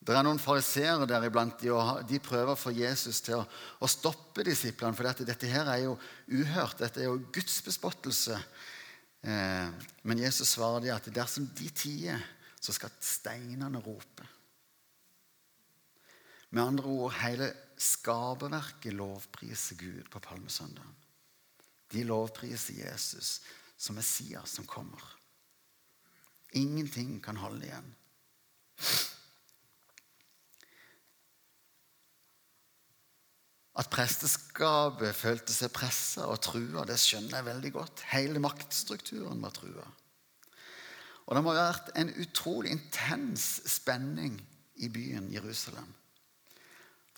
Det 0.00 0.14
er 0.16 0.24
noen 0.24 0.40
fariseere 0.40 1.04
deriblant 1.04 1.60
de, 1.60 1.68
de 2.08 2.18
prøver 2.24 2.54
å 2.54 2.58
få 2.58 2.72
Jesus 2.72 3.20
til 3.20 3.42
å, 3.42 3.88
stoppe 3.90 4.42
disiplene. 4.48 4.96
For 4.96 5.04
dette, 5.04 5.50
her 5.52 5.68
er 5.68 5.82
jo 5.84 5.98
uhørt. 6.32 6.80
Dette 6.80 7.02
er 7.02 7.10
jo 7.10 7.20
gudsbespottelse. 7.36 8.38
Eh, 9.20 9.88
men 10.08 10.22
Jesus 10.24 10.56
svarer 10.56 10.86
de 10.86 10.94
at 10.94 11.10
dersom 11.12 11.50
de 11.52 11.68
tier, 11.68 12.24
så 12.60 12.72
skal 12.72 12.96
steinene 13.04 13.84
rope. 13.84 14.24
Med 16.50 16.64
andre 16.64 16.96
ord 16.96 17.12
hele 17.20 17.52
skaperverket 17.80 18.92
lovpriser 18.92 19.78
Gud 19.80 20.10
på 20.12 20.20
palmesøndagen. 20.22 20.96
De 21.90 22.04
lovpriser 22.04 22.84
Jesus 22.84 23.40
som 23.80 23.96
Messias 23.96 24.58
som 24.58 24.66
kommer. 24.68 25.16
Ingenting 26.52 27.20
kan 27.24 27.38
holde 27.40 27.66
igjen. 27.66 27.94
At 33.80 33.88
presteskapet 33.88 35.16
følte 35.16 35.54
seg 35.54 35.72
pressa 35.72 36.26
og 36.28 36.42
trua, 36.44 36.84
det 36.84 36.98
skjønner 37.00 37.38
jeg 37.38 37.48
veldig 37.48 37.72
godt. 37.78 38.02
Hele 38.12 38.42
maktstrukturen 38.42 39.40
var 39.40 39.54
trua. 39.56 39.86
Og 41.30 41.36
det 41.36 41.42
må 41.46 41.54
ha 41.54 41.70
vært 41.70 41.92
en 41.96 42.10
utrolig 42.20 42.74
intens 42.74 43.60
spenning 43.70 44.36
i 44.82 44.90
byen 44.92 45.30
Jerusalem. 45.32 45.86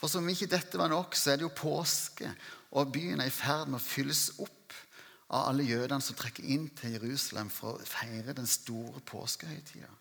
For 0.02 0.10
som 0.10 0.26
ikke 0.26 0.50
dette 0.50 0.78
var 0.80 0.90
nok, 0.90 1.14
så 1.14 1.30
er 1.30 1.38
det 1.38 1.44
jo 1.46 1.54
påske, 1.54 2.26
og 2.74 2.90
byen 2.90 3.20
er 3.22 3.28
i 3.30 3.34
ferd 3.34 3.68
med 3.70 3.78
å 3.78 3.84
fylles 3.84 4.32
opp 4.42 4.74
av 5.30 5.52
alle 5.52 5.62
jødene 5.68 6.02
som 6.02 6.18
trekker 6.18 6.48
inn 6.50 6.64
til 6.74 6.96
Jerusalem 6.96 7.52
for 7.54 7.78
å 7.78 7.86
feire 7.86 8.34
den 8.34 8.50
store 8.50 8.98
påskehøytida. 9.06 9.92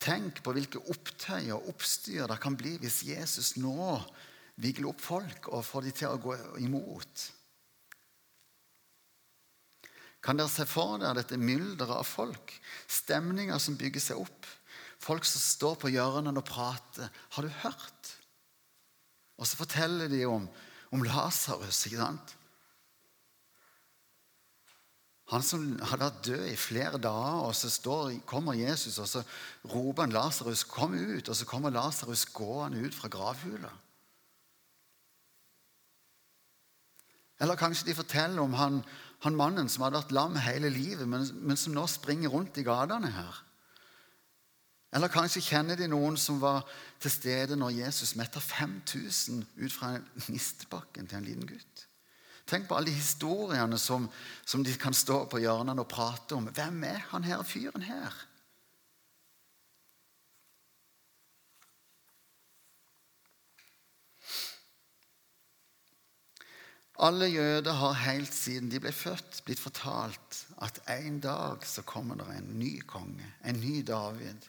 Tenk 0.00 0.40
på 0.40 0.56
hvilke 0.56 0.80
opptøyer 0.88 1.52
og 1.52 1.68
oppstyr 1.74 2.24
det 2.32 2.40
kan 2.40 2.56
bli 2.56 2.78
hvis 2.80 3.02
Jesus 3.10 3.52
nå 3.60 3.92
vigler 4.64 4.94
opp 4.94 5.04
folk 5.04 5.52
og 5.52 5.66
får 5.68 5.84
de 5.84 5.94
til 6.00 6.08
å 6.08 6.24
gå 6.24 6.40
imot. 6.64 7.28
Kan 10.24 10.40
dere 10.40 10.48
se 10.48 10.64
for 10.64 10.96
dere 10.96 11.20
dette 11.20 11.36
mylderet 11.36 11.92
av 11.92 12.08
folk? 12.08 12.56
Stemninger 12.88 13.60
som 13.60 13.76
bygger 13.76 14.00
seg 14.00 14.24
opp. 14.24 14.48
Folk 14.96 15.28
som 15.28 15.44
står 15.44 15.80
på 15.82 15.92
hjørnene 15.92 16.40
og 16.40 16.48
prater. 16.48 17.12
Har 17.36 17.44
du 17.44 17.52
hørt? 17.60 18.14
Og 19.38 19.46
så 19.46 19.58
forteller 19.58 20.08
de 20.08 20.24
om, 20.30 20.48
om 20.94 21.02
Lasarus, 21.02 21.86
ikke 21.86 22.00
sant? 22.00 22.34
Han 25.32 25.42
som 25.42 25.62
hadde 25.80 26.04
vært 26.04 26.26
død 26.26 26.42
i 26.50 26.56
flere 26.60 26.98
dager, 27.00 27.46
og 27.46 27.54
så 27.56 27.70
står, 27.72 28.18
kommer 28.28 28.58
Jesus 28.58 28.98
og 29.00 29.08
så 29.08 29.22
roper 29.72 30.04
han 30.04 30.12
Lasarus, 30.12 30.64
'Kom 30.64 30.92
ut!' 30.94 31.28
Og 31.28 31.36
så 31.36 31.46
kommer 31.48 31.70
Lasarus 31.70 32.26
gående 32.26 32.84
ut 32.86 32.94
fra 32.94 33.08
gravhula. 33.08 33.72
Eller 37.40 37.56
kanskje 37.56 37.86
de 37.86 37.94
forteller 37.94 38.42
om 38.42 38.54
han, 38.54 38.84
han 39.20 39.36
mannen 39.36 39.68
som 39.68 39.82
hadde 39.82 39.98
vært 39.98 40.12
lam 40.12 40.36
hele 40.36 40.70
livet, 40.70 41.08
men, 41.08 41.26
men 41.40 41.56
som 41.56 41.74
nå 41.74 41.86
springer 41.86 42.28
rundt 42.28 42.58
i 42.58 42.62
gatene 42.62 43.10
her. 43.10 43.43
Eller 44.94 45.10
kanskje 45.10 45.42
kjenner 45.42 45.78
de 45.78 45.88
noen 45.90 46.14
som 46.20 46.38
var 46.42 46.62
til 47.02 47.10
stede 47.10 47.56
når 47.58 47.80
Jesus 47.80 48.14
metta 48.18 48.38
5000 48.40 49.42
ut 49.58 49.74
fra 49.74 49.96
nistebakken 50.28 51.10
til 51.10 51.18
en 51.18 51.26
liten 51.26 51.48
gutt. 51.50 51.86
Tenk 52.46 52.68
på 52.68 52.76
alle 52.76 52.92
de 52.92 52.98
historiene 52.98 53.78
som, 53.80 54.06
som 54.46 54.62
de 54.62 54.74
kan 54.78 54.94
stå 54.94 55.24
på 55.32 55.40
hjørnene 55.42 55.82
og 55.82 55.90
prate 55.90 56.36
om. 56.36 56.46
Hvem 56.46 56.84
er 56.86 57.02
han 57.10 57.26
her 57.26 57.42
fyren 57.48 57.86
her? 57.88 58.14
Alle 67.02 67.26
jøder 67.26 67.72
har 67.72 67.96
helt 68.04 68.34
siden 68.34 68.70
de 68.70 68.78
ble 68.78 68.92
født, 68.94 69.40
blitt 69.44 69.58
fortalt 69.58 70.44
at 70.62 70.78
en 70.94 71.18
dag 71.20 71.64
så 71.66 71.82
kommer 71.82 72.20
det 72.20 72.28
en 72.36 72.52
ny 72.60 72.76
konge, 72.86 73.26
en 73.42 73.58
ny 73.58 73.80
David, 73.82 74.46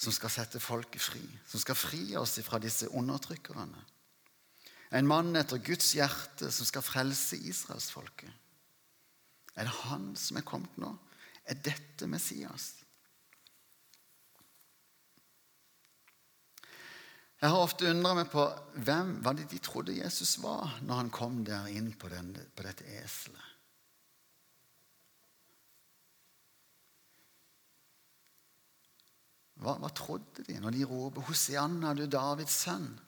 som 0.00 0.14
skal 0.16 0.32
sette 0.32 0.60
folket 0.62 1.02
fri. 1.02 1.22
Som 1.48 1.60
skal 1.60 1.76
fri 1.76 2.04
oss 2.16 2.38
fra 2.46 2.60
disse 2.62 2.88
undertrykkerne. 2.96 3.82
En 4.96 5.06
mann 5.06 5.36
etter 5.38 5.60
Guds 5.62 5.92
hjerte 5.94 6.48
som 6.50 6.66
skal 6.66 6.82
frelse 6.82 7.36
israelsfolket. 7.36 8.32
Er 9.54 9.68
det 9.68 9.80
han 9.84 10.12
som 10.18 10.38
er 10.40 10.46
kommet 10.46 10.78
nå? 10.80 10.94
Er 11.44 11.58
dette 11.60 12.08
Messias? 12.10 12.72
Jeg 17.40 17.48
har 17.48 17.60
ofte 17.60 17.88
undra 17.88 18.12
meg 18.18 18.28
på 18.32 18.42
hvem 18.84 19.14
var 19.24 19.36
det 19.36 19.46
de 19.52 19.60
trodde 19.64 19.96
Jesus 19.96 20.34
var 20.42 20.74
når 20.84 20.98
han 20.98 21.12
kom 21.12 21.38
der 21.44 21.70
inn 21.72 21.92
på, 21.96 22.10
den, 22.12 22.34
på 22.56 22.66
dette 22.66 22.84
eselet. 23.00 23.49
Hva, 29.60 29.76
hva, 29.76 29.90
trodde 29.92 30.44
de 30.46 30.56
når 30.60 30.72
de 30.72 30.84
roper 30.88 31.22
'Hosianna, 31.26 31.92
du 31.94 32.06
Davids 32.08 32.56
sønn'? 32.64 32.98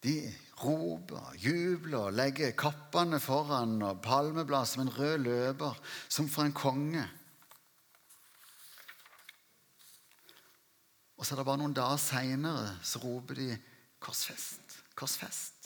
De 0.00 0.32
roper, 0.62 1.32
jubler, 1.36 2.10
legger 2.10 2.56
kappene 2.56 3.20
foran 3.20 3.82
og 3.84 4.00
palmeblad 4.04 4.68
som 4.68 4.86
en 4.86 4.92
rød 4.96 5.18
løper, 5.24 5.80
som 6.08 6.28
for 6.28 6.48
en 6.48 6.56
konge. 6.56 7.04
Og 11.20 11.26
så 11.26 11.34
er 11.34 11.42
det 11.42 11.48
bare 11.50 11.60
noen 11.60 11.76
dager 11.76 12.00
seinere 12.00 12.78
så 12.82 13.02
roper 13.04 13.34
de 13.36 13.58
'Korsfest', 14.00 14.80
'Korsfest'. 14.96 15.59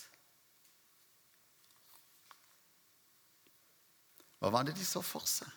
Hva 4.44 4.50
var 4.52 4.66
det 4.68 4.74
de 4.76 4.84
så 4.84 5.00
for 5.00 5.24
seg? 5.24 5.48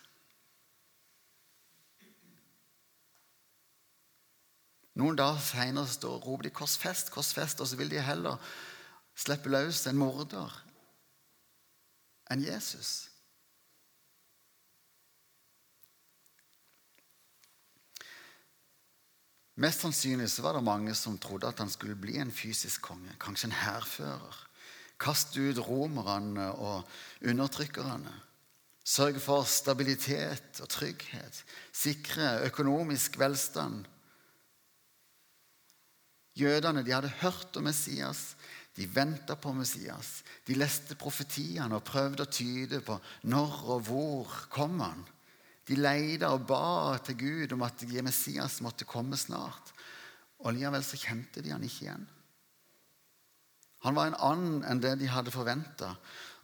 Noen 4.96 5.18
dager 5.18 5.42
seinere 5.44 6.12
roper 6.24 6.46
de 6.46 6.50
'Korsfest', 6.56 7.10
'Korsfest', 7.12 7.60
og 7.60 7.68
så 7.68 7.76
vil 7.76 7.90
de 7.92 8.00
heller 8.00 8.40
slippe 9.12 9.52
løs 9.52 9.82
en 9.86 9.98
morder 10.00 10.54
enn 12.32 12.40
Jesus. 12.40 13.10
Mest 19.60 19.84
sannsynlig 19.84 20.30
var 20.40 20.56
det 20.56 20.64
mange 20.64 20.94
som 20.94 21.18
trodde 21.18 21.48
at 21.52 21.60
han 21.60 21.68
skulle 21.68 21.98
bli 21.98 22.16
en 22.16 22.32
fysisk 22.32 22.88
konge, 22.88 23.12
kanskje 23.20 23.50
en 23.50 23.60
hærfører. 23.66 24.40
Kaste 24.96 25.44
ut 25.44 25.60
romerne 25.68 26.48
og 26.54 26.88
undertrykkerne. 27.20 28.27
Sørge 28.88 29.20
for 29.20 29.44
stabilitet 29.44 30.62
og 30.64 30.68
trygghet. 30.72 31.42
Sikre 31.76 32.38
økonomisk 32.48 33.18
velstand. 33.20 33.82
Jødene 36.38 36.84
de 36.86 36.94
hadde 36.94 37.12
hørt 37.20 37.56
om 37.60 37.68
Messias. 37.68 38.32
De 38.78 38.86
venta 38.94 39.34
på 39.34 39.52
Messias. 39.52 40.22
De 40.46 40.56
leste 40.56 40.96
profetiene 40.96 41.76
og 41.76 41.84
prøvde 41.84 42.24
å 42.24 42.32
tyde 42.32 42.80
på 42.86 42.96
når 43.28 43.56
og 43.74 43.86
hvor 43.90 44.36
kom 44.54 44.80
han. 44.80 45.02
De 45.68 45.76
leide 45.76 46.30
og 46.32 46.46
ba 46.48 46.96
til 47.04 47.18
Gud 47.20 47.52
om 47.52 47.66
at 47.66 47.82
Messias 48.00 48.62
måtte 48.64 48.88
komme 48.88 49.18
snart. 49.20 49.74
Og 50.40 50.54
likevel 50.54 50.86
så 50.86 50.96
kjente 50.96 51.42
de 51.44 51.52
han 51.52 51.66
ikke 51.66 51.84
igjen. 51.90 52.06
Han 53.86 53.94
var 53.94 54.08
en 54.08 54.22
annen 54.26 54.62
enn 54.66 54.80
det 54.82 54.96
de 54.98 55.10
hadde 55.10 55.34
forventa, 55.34 55.92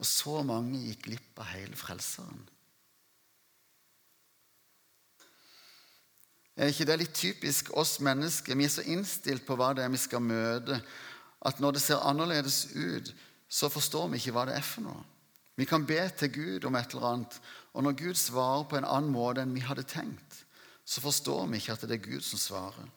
og 0.05 0.09
så 0.09 0.43
mange 0.45 0.83
gikk 0.85 1.07
glipp 1.07 1.41
av 1.41 1.49
hele 1.55 1.79
Frelseren. 1.81 2.43
Er 6.55 6.71
ikke 6.71 6.87
det 6.87 6.99
litt 7.01 7.17
typisk 7.17 7.73
oss 7.75 7.97
mennesker? 8.05 8.55
Vi 8.55 8.67
er 8.69 8.71
så 8.71 8.85
innstilt 8.87 9.47
på 9.47 9.57
hva 9.59 9.73
det 9.75 9.83
er 9.83 9.91
vi 9.91 9.99
skal 9.99 10.23
møte, 10.23 10.77
at 11.45 11.59
når 11.61 11.75
det 11.75 11.83
ser 11.83 12.05
annerledes 12.05 12.61
ut, 12.77 13.11
så 13.49 13.73
forstår 13.73 14.13
vi 14.13 14.21
ikke 14.21 14.37
hva 14.37 14.45
det 14.49 14.59
er 14.59 14.67
for 14.67 14.85
noe. 14.87 15.03
Vi 15.57 15.67
kan 15.71 15.87
be 15.87 15.99
til 16.19 16.33
Gud 16.35 16.69
om 16.69 16.77
et 16.77 16.95
eller 16.95 17.09
annet, 17.11 17.41
og 17.73 17.87
når 17.87 17.99
Gud 17.99 18.19
svarer 18.19 18.69
på 18.69 18.79
en 18.79 18.87
annen 18.87 19.13
måte 19.15 19.43
enn 19.43 19.55
vi 19.57 19.65
hadde 19.65 19.87
tenkt, 19.89 20.41
så 20.85 21.01
forstår 21.01 21.49
vi 21.49 21.63
ikke 21.63 21.79
at 21.79 21.89
det 21.89 21.97
er 21.97 22.07
Gud 22.07 22.25
som 22.27 22.39
svarer. 22.39 22.91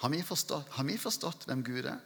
Har 0.00 0.12
vi 0.12 0.20
forstått, 0.22 0.70
har 0.76 0.86
vi 0.86 1.00
forstått 1.00 1.48
hvem 1.48 1.64
Gud 1.66 1.88
er? 1.88 1.98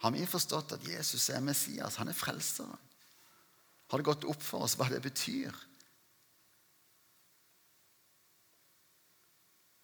Har 0.00 0.14
vi 0.14 0.26
forstått 0.26 0.72
at 0.76 0.86
Jesus 0.88 1.28
er 1.28 1.42
Messias? 1.44 1.98
Han 2.00 2.08
er 2.08 2.16
frelseren. 2.16 2.78
Har 3.90 3.98
det 3.98 4.06
gått 4.06 4.24
opp 4.24 4.42
for 4.42 4.64
oss 4.64 4.76
hva 4.78 4.86
det 4.88 5.02
betyr? 5.04 5.54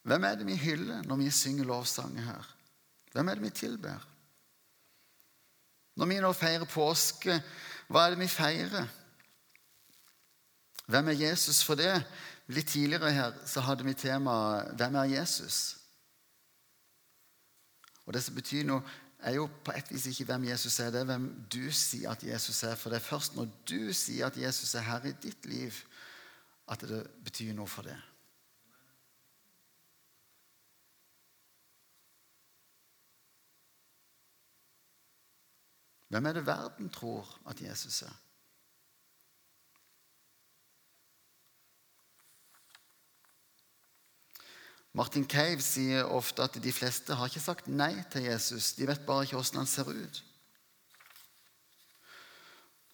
Hvem 0.06 0.24
er 0.24 0.36
det 0.38 0.46
vi 0.46 0.58
hyller 0.62 1.02
når 1.04 1.18
vi 1.24 1.32
synger 1.34 1.66
lovsanger 1.66 2.28
her? 2.28 2.52
Hvem 3.12 3.28
er 3.28 3.38
det 3.38 3.44
vi 3.48 3.56
tilber? 3.58 4.04
Når 5.96 6.10
vi 6.12 6.20
nå 6.22 6.30
feirer 6.36 6.68
påske, 6.70 7.40
hva 7.90 8.04
er 8.06 8.14
det 8.14 8.20
vi 8.22 8.30
feirer? 8.30 8.86
Hvem 10.86 11.10
er 11.10 11.22
Jesus 11.26 11.64
for 11.66 11.78
det? 11.80 11.96
Litt 12.54 12.70
tidligere 12.70 13.10
her 13.10 13.40
så 13.48 13.64
hadde 13.66 13.84
vi 13.84 13.94
temaet 13.98 14.76
'Hvem 14.76 14.94
er 14.94 15.18
Jesus?' 15.18 15.76
Og 18.06 18.12
Det 18.14 18.22
som 18.22 18.34
betyr 18.34 18.62
noe, 18.62 18.82
er 19.18 19.34
jo 19.38 19.46
på 19.64 19.72
et 19.76 19.88
vis 19.90 20.06
ikke 20.06 20.24
hvem 20.28 20.44
Jesus 20.50 20.80
er, 20.80 20.90
det 20.90 21.00
er 21.00 21.08
hvem 21.08 21.28
du 21.52 21.70
sier 21.72 22.10
at 22.12 22.24
Jesus 22.24 22.62
er. 22.62 22.74
For 22.74 22.90
det 22.90 23.00
er 23.00 23.08
først 23.08 23.36
når 23.36 23.48
du 23.68 23.92
sier 23.92 24.26
at 24.26 24.36
Jesus 24.36 24.74
er 24.74 24.86
herre 24.86 25.10
i 25.10 25.16
ditt 25.22 25.46
liv, 25.46 25.72
at 26.68 26.82
det 26.82 27.02
betyr 27.24 27.54
noe 27.56 27.70
for 27.70 27.86
det. 27.86 27.96
Hvem 36.08 36.26
er 36.26 36.32
det 36.32 36.46
verden 36.46 36.88
tror 36.90 37.26
at 37.50 37.60
Jesus 37.60 38.02
er? 38.02 38.25
Martin 44.96 45.26
Cave 45.28 45.60
sier 45.60 46.08
ofte 46.08 46.46
at 46.46 46.56
de 46.62 46.72
fleste 46.72 47.16
har 47.18 47.28
ikke 47.28 47.42
sagt 47.44 47.66
nei 47.68 47.92
til 48.12 48.30
Jesus. 48.30 48.72
De 48.78 48.86
vet 48.88 49.02
bare 49.04 49.26
ikke 49.26 49.36
hvordan 49.36 49.60
han 49.60 49.68
ser 49.68 49.90
ut. 49.92 50.22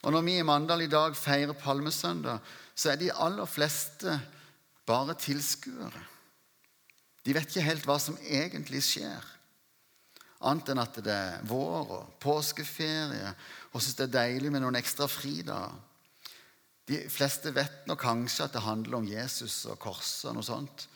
Og 0.03 0.11
Når 0.11 0.25
vi 0.27 0.39
i 0.39 0.43
Mandal 0.43 0.83
i 0.83 0.91
dag 0.91 1.15
feirer 1.15 1.55
palmesøndag, 1.55 2.41
så 2.75 2.91
er 2.91 2.99
de 2.99 3.13
aller 3.15 3.47
fleste 3.47 4.17
bare 4.87 5.15
tilskuere. 5.15 6.03
De 7.23 7.37
vet 7.37 7.47
ikke 7.47 7.69
helt 7.69 7.87
hva 7.87 8.01
som 8.03 8.19
egentlig 8.19 8.83
skjer, 8.83 9.23
annet 10.43 10.73
enn 10.73 10.83
at 10.83 10.99
det 11.07 11.15
er 11.15 11.45
vår 11.47 11.93
og 12.01 12.17
påskeferie, 12.19 13.31
og 13.71 13.79
syns 13.79 13.95
det 14.01 14.09
er 14.09 14.17
deilig 14.17 14.51
med 14.51 14.65
noen 14.65 14.81
ekstra 14.81 15.07
fridager. 15.07 15.79
De 16.91 16.99
fleste 17.07 17.53
vet 17.55 17.87
nok 17.87 18.03
kanskje 18.03 18.49
at 18.49 18.57
det 18.57 18.65
handler 18.67 18.99
om 18.99 19.07
Jesus 19.07 19.61
og 19.71 19.79
korset 19.79 20.33
og 20.33 20.41
noe 20.41 20.49
sånt 20.51 20.89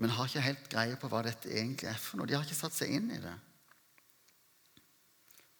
men 0.00 0.12
har 0.14 0.28
ikke 0.28 0.44
helt 0.44 0.68
greie 0.72 0.98
på 0.98 1.08
hva 1.12 1.22
dette 1.26 1.50
egentlig 1.50 1.90
er 1.90 2.00
for 2.00 2.18
noe. 2.18 2.28
De 2.28 2.36
har 2.36 2.44
ikke 2.46 2.58
satt 2.58 2.76
seg 2.76 2.94
inn 2.96 3.10
i 3.12 3.20
det. 3.22 3.34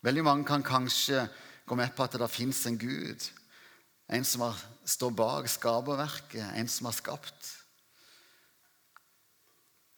Veldig 0.02 0.24
mange 0.26 0.46
kan 0.48 0.64
kanskje 0.66 1.26
gå 1.68 1.78
med 1.78 1.92
på 1.94 2.04
at 2.06 2.16
det 2.18 2.30
fins 2.32 2.64
en 2.66 2.78
Gud. 2.80 3.28
En 4.12 4.24
som 4.26 4.42
har, 4.44 4.58
står 4.84 5.12
bak 5.16 5.48
skaperverket, 5.48 6.56
en 6.58 6.68
som 6.68 6.88
har 6.88 6.96
skapt. 6.96 7.52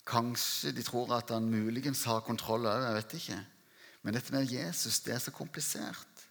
Kanskje 0.05 0.75
de 0.77 0.85
tror 0.85 1.15
at 1.17 1.33
han 1.33 1.49
muligens 1.49 2.05
har 2.11 2.25
kontroll 2.27 2.69
òg, 2.69 2.85
jeg 2.85 2.99
vet 2.99 3.17
ikke. 3.21 3.41
Men 4.05 4.19
dette 4.19 4.35
med 4.35 4.53
Jesus, 4.53 5.01
det 5.01 5.15
er 5.15 5.23
så 5.25 5.33
komplisert. 5.33 6.27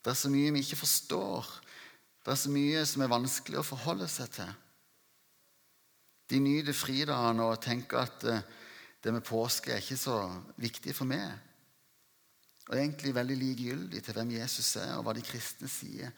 Det 0.00 0.12
er 0.12 0.16
så 0.16 0.30
mye 0.32 0.52
vi 0.52 0.64
ikke 0.64 0.80
forstår. 0.80 1.48
Det 2.24 2.32
er 2.32 2.40
så 2.40 2.52
mye 2.52 2.84
som 2.88 3.04
er 3.04 3.12
vanskelig 3.12 3.60
å 3.60 3.68
forholde 3.68 4.08
seg 4.08 4.32
til. 4.32 4.52
De 6.30 6.40
nyter 6.40 6.76
fridagene 6.76 7.44
og 7.44 7.60
tenker 7.62 8.00
at 8.04 8.24
eh, 8.30 8.44
det 9.04 9.12
med 9.12 9.24
påske 9.26 9.74
er 9.74 9.82
ikke 9.82 10.00
så 10.00 10.16
viktig 10.56 10.94
for 10.96 11.08
meg. 11.08 11.28
Og 12.70 12.78
egentlig 12.78 13.12
veldig 13.14 13.36
likegyldig 13.36 14.00
til 14.02 14.16
hvem 14.16 14.30
Jesus 14.38 14.70
er, 14.80 14.94
og 14.96 15.04
hva 15.04 15.12
de 15.16 15.24
kristne 15.24 15.68
sier. 15.68 16.14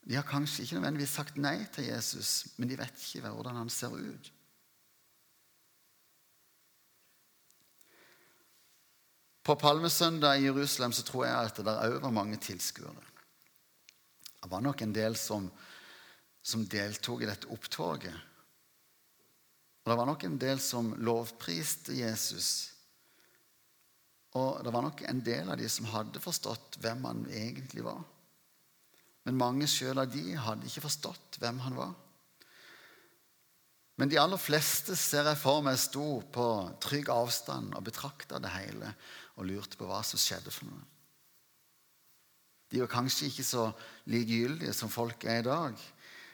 De 0.00 0.16
har 0.16 0.24
kanskje 0.24 0.64
ikke 0.64 0.78
nødvendigvis 0.78 1.16
sagt 1.18 1.36
nei 1.36 1.58
til 1.74 1.90
Jesus, 1.90 2.54
men 2.56 2.70
de 2.70 2.78
vet 2.80 3.02
ikke 3.04 3.28
hvordan 3.28 3.60
han 3.60 3.72
ser 3.72 3.92
ut. 3.92 4.30
På 9.44 9.56
palmesøndag 9.60 10.40
i 10.40 10.48
Jerusalem 10.48 10.92
så 10.92 11.04
tror 11.04 11.26
jeg 11.26 11.36
at 11.36 11.60
det 11.64 11.76
òg 11.84 12.00
var 12.00 12.16
mange 12.16 12.40
tilskuere. 12.40 13.04
Det 14.40 14.48
var 14.48 14.64
nok 14.64 14.82
en 14.82 14.92
del 14.94 15.16
som, 15.20 15.50
som 16.40 16.64
deltok 16.64 17.24
i 17.24 17.28
dette 17.28 17.48
opptoget. 17.52 18.29
Og 19.80 19.90
det 19.90 19.96
var 19.96 20.08
nok 20.10 20.24
en 20.26 20.36
del 20.40 20.60
som 20.60 20.92
lovpriste 21.00 21.96
Jesus. 21.96 22.50
Og 24.38 24.60
det 24.62 24.72
var 24.74 24.84
nok 24.84 25.02
en 25.08 25.22
del 25.24 25.48
av 25.50 25.58
de 25.58 25.68
som 25.72 25.88
hadde 25.90 26.22
forstått 26.22 26.78
hvem 26.82 27.02
han 27.08 27.24
egentlig 27.32 27.84
var. 27.86 28.02
Men 29.26 29.40
mange 29.40 29.68
sjøl 29.68 29.98
av 30.00 30.12
de 30.12 30.36
hadde 30.36 30.68
ikke 30.68 30.84
forstått 30.86 31.40
hvem 31.40 31.58
han 31.64 31.76
var. 31.78 31.96
Men 34.00 34.08
de 34.08 34.16
aller 34.20 34.40
fleste 34.40 34.94
ser 34.96 35.26
jeg 35.28 35.40
for 35.42 35.60
meg 35.64 35.76
sto 35.80 36.22
på 36.32 36.46
trygg 36.80 37.10
avstand 37.12 37.74
og 37.76 37.84
betrakta 37.84 38.38
det 38.40 38.52
hele 38.54 38.94
og 39.36 39.44
lurte 39.48 39.76
på 39.76 39.88
hva 39.88 40.00
som 40.06 40.20
skjedde 40.20 40.52
for 40.54 40.70
noe. 40.70 40.86
De 42.70 42.80
var 42.80 42.92
kanskje 42.92 43.28
ikke 43.28 43.44
så 43.44 43.66
likegyldige 44.08 44.72
som 44.76 44.92
folk 44.92 45.26
er 45.26 45.42
i 45.42 45.48
dag. 45.48 45.80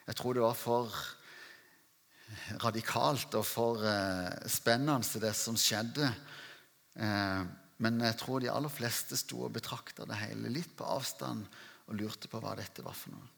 Jeg 0.07 0.19
tror 0.19 0.37
det 0.37 0.45
var 0.45 0.59
for 0.59 0.93
radikalt 2.63 3.35
og 3.39 3.47
for 3.47 3.85
eh, 3.87 4.49
spennende, 4.51 5.21
det 5.23 5.33
som 5.37 5.59
skjedde. 5.59 6.11
Eh, 6.97 7.45
men 7.85 8.03
jeg 8.09 8.19
tror 8.21 8.41
de 8.41 8.51
aller 8.53 8.73
fleste 8.73 9.19
sto 9.21 9.45
og 9.47 9.55
betrakta 9.57 10.07
det 10.09 10.19
hele 10.23 10.53
litt 10.53 10.73
på 10.77 10.87
avstand 10.89 11.47
og 11.87 11.99
lurte 11.99 12.31
på 12.31 12.41
hva 12.43 12.55
dette 12.59 12.85
var 12.85 12.97
for 12.97 13.15
noe. 13.15 13.33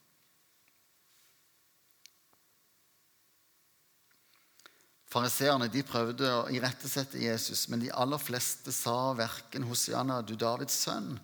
Fariseerne 5.09 5.65
prøvde 5.81 6.29
å 6.29 6.49
irettesette 6.53 7.17
Jesus, 7.17 7.65
men 7.69 7.81
de 7.81 7.89
aller 7.89 8.21
fleste 8.21 8.71
sa 8.71 9.13
verken 9.17 9.65
'Hosianna, 9.65 10.21
du 10.21 10.35
Davids 10.35 10.85
sønn', 10.85 11.17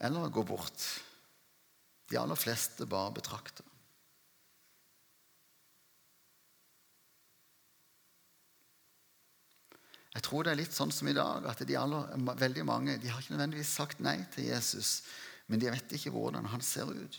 eller 0.00 0.26
'gå 0.28 0.42
bort'. 0.42 0.98
De 2.10 2.18
aller 2.18 2.34
fleste 2.34 2.86
bare 2.86 3.14
betrakta. 3.14 3.62
Jeg 10.20 10.26
tror 10.26 10.44
det 10.44 10.50
er 10.52 10.58
litt 10.58 10.74
sånn 10.76 10.90
som 10.92 11.08
i 11.08 11.14
dag, 11.16 11.46
at 11.48 11.62
de 11.64 11.76
aller, 11.80 12.10
veldig 12.36 12.62
mange 12.68 12.98
de 13.00 13.08
har 13.08 13.22
ikke 13.22 13.32
nødvendigvis 13.32 13.70
sagt 13.72 14.02
nei 14.04 14.18
til 14.34 14.50
Jesus, 14.50 14.98
men 15.48 15.62
de 15.62 15.70
vet 15.72 15.94
ikke 15.96 16.12
hvordan 16.12 16.44
han 16.52 16.60
ser 16.60 16.90
ut. 16.92 17.16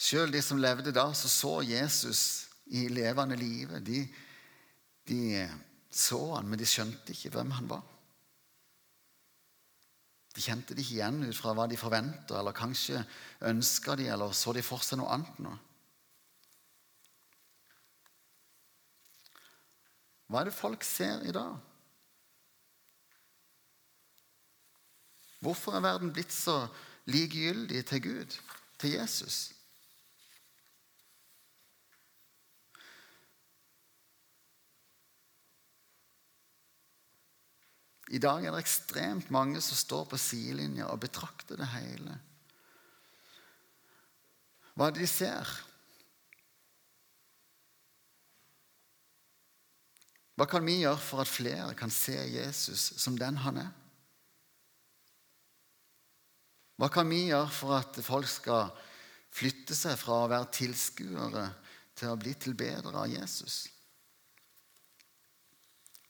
Sjøl 0.00 0.32
de 0.32 0.40
som 0.40 0.64
levde 0.64 0.96
da, 0.96 1.10
som 1.12 1.36
så 1.36 1.54
Jesus 1.68 2.22
i 2.72 2.88
levende 2.88 3.36
livet, 3.36 3.84
de, 3.84 4.06
de 5.04 5.44
så 5.92 6.22
han, 6.38 6.48
men 6.48 6.64
de 6.64 6.64
skjønte 6.64 7.12
ikke 7.12 7.36
hvem 7.36 7.52
han 7.60 7.68
var. 7.76 7.84
De 10.34 10.42
kjente 10.44 10.76
det 10.76 10.84
ikke 10.84 10.98
igjen 11.00 11.24
ut 11.26 11.36
fra 11.36 11.54
hva 11.58 11.66
de 11.70 11.78
forventa, 11.78 12.38
eller 12.38 12.54
kanskje 12.54 13.02
ønska 13.50 13.96
de, 13.98 14.06
eller 14.14 14.34
så 14.36 14.54
de 14.54 14.62
for 14.62 14.82
seg 14.86 15.00
noe 15.00 15.10
annet 15.16 15.42
nå. 15.42 15.56
Hva 20.30 20.42
er 20.42 20.50
det 20.50 20.54
folk 20.54 20.86
ser 20.86 21.24
i 21.26 21.34
dag? 21.34 21.56
Hvorfor 25.40 25.74
er 25.74 25.82
verden 25.82 26.12
blitt 26.14 26.30
så 26.34 26.68
likegyldig 27.10 27.82
til 27.88 28.02
Gud, 28.04 28.36
til 28.78 28.94
Jesus? 28.94 29.48
I 38.10 38.18
dag 38.18 38.42
er 38.42 38.54
det 38.54 38.64
ekstremt 38.64 39.30
mange 39.30 39.60
som 39.62 39.78
står 39.78 40.08
på 40.10 40.18
sidelinja 40.18 40.88
og 40.90 41.02
betrakter 41.04 41.60
det 41.60 41.68
hele. 41.76 42.16
Hva 44.74 44.88
er 44.88 44.96
det 44.96 45.04
de 45.04 45.10
ser? 45.10 45.50
Hva 50.34 50.46
kan 50.48 50.64
vi 50.64 50.80
gjøre 50.80 50.98
for 51.04 51.22
at 51.22 51.30
flere 51.30 51.74
kan 51.78 51.92
se 51.92 52.16
Jesus 52.16 52.94
som 52.98 53.18
den 53.20 53.38
han 53.44 53.60
er? 53.60 53.72
Hva 56.80 56.88
kan 56.88 57.10
vi 57.12 57.26
gjøre 57.28 57.50
for 57.52 57.76
at 57.76 57.98
folk 58.02 58.26
skal 58.30 58.70
flytte 59.36 59.76
seg 59.76 59.98
fra 60.00 60.22
å 60.22 60.30
være 60.32 60.48
tilskuere 60.56 61.44
til 61.92 62.10
å 62.10 62.18
bli 62.18 62.32
tilbedere 62.40 63.04
av 63.04 63.12
Jesus? 63.12 63.66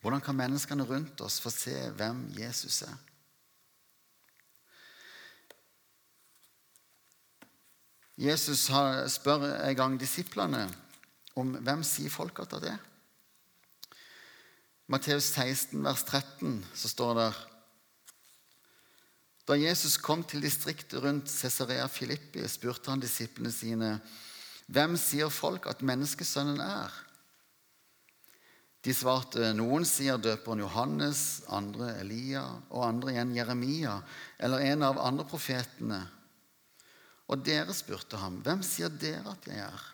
Hvordan 0.01 0.23
kan 0.25 0.37
menneskene 0.37 0.87
rundt 0.89 1.21
oss 1.21 1.41
få 1.43 1.53
se 1.53 1.75
hvem 1.97 2.25
Jesus 2.39 2.83
er? 2.89 2.97
Jesus 8.21 8.67
spør 9.13 9.47
en 9.49 9.77
gang 9.77 9.99
disiplene 10.01 10.67
om 11.41 11.55
hvem 11.57 11.85
sier 11.87 12.13
folk 12.13 12.43
at 12.43 12.57
det 12.61 12.73
er. 12.75 12.81
Matteus 14.91 15.31
16, 15.37 15.79
vers 15.85 16.03
13, 16.03 16.59
så 16.75 16.89
står 16.91 17.15
det 17.17 17.29
Da 19.49 19.57
Jesus 19.57 19.97
kom 19.97 20.25
til 20.25 20.43
distriktet 20.43 21.01
rundt 21.03 21.31
Cesarea 21.31 21.87
Filippi, 21.87 22.43
spurte 22.49 22.91
han 22.91 23.01
disiplene 23.01 23.53
sine, 23.55 23.93
Hvem 24.67 24.97
sier 25.01 25.31
folk 25.33 25.67
at 25.71 25.81
menneskesønnen 25.83 26.61
er? 26.63 26.93
De 28.81 28.95
svarte, 28.97 29.51
Noen 29.53 29.85
sier 29.85 30.17
døperen 30.17 30.63
Johannes, 30.63 31.43
andre 31.53 31.93
Elia, 32.01 32.47
og 32.73 32.87
andre 32.87 33.13
igjen 33.13 33.35
Jeremia, 33.37 33.99
eller 34.41 34.65
en 34.71 34.87
av 34.89 35.01
andre 35.05 35.27
profetene. 35.29 36.01
Og 37.29 37.45
dere 37.45 37.77
spurte 37.77 38.19
ham, 38.23 38.41
Hvem 38.45 38.65
sier 38.65 38.89
dere 38.89 39.35
at 39.35 39.49
jeg 39.51 39.61
er? 39.67 39.87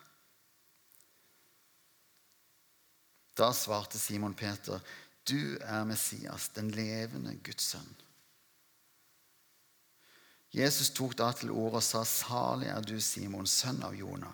Da 3.37 3.51
svarte 3.53 3.99
Simon 4.01 4.33
Peter, 4.33 4.81
Du 5.27 5.59
er 5.59 5.83
Messias, 5.85 6.47
den 6.55 6.71
levende 6.71 7.35
Guds 7.43 7.73
sønn. 7.73 7.95
Jesus 10.55 10.93
tok 10.95 11.17
da 11.19 11.33
til 11.35 11.51
orde 11.51 11.81
og 11.81 11.83
sa, 11.83 12.05
Salig 12.07 12.71
er 12.71 12.85
du, 12.87 12.95
Simon, 13.03 13.45
sønn 13.45 13.83
av 13.83 13.93
Jonah. 13.99 14.33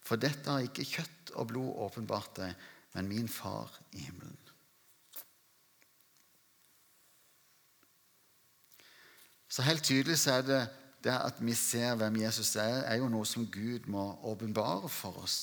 For 0.00 0.16
dette 0.16 0.46
har 0.46 0.62
ikke 0.64 0.86
kjøtt 0.86 1.34
og 1.34 1.50
blod 1.50 1.74
åpenbart 1.88 2.38
deg, 2.38 2.54
men 2.92 3.08
min 3.08 3.28
far 3.28 3.80
i 3.92 3.98
himmelen. 3.98 4.38
Så 9.50 9.62
helt 9.62 9.84
tydelig 9.84 10.18
så 10.18 10.32
er 10.32 10.42
det 10.46 10.60
det 11.04 11.14
at 11.16 11.40
vi 11.40 11.54
ser 11.54 11.94
hvem 11.94 12.20
Jesus 12.20 12.56
er, 12.56 12.84
er 12.84 13.00
jo 13.00 13.08
noe 13.08 13.26
som 13.26 13.46
Gud 13.50 13.88
må 13.88 14.04
åpenbare 14.28 14.88
for 14.88 15.22
oss. 15.22 15.38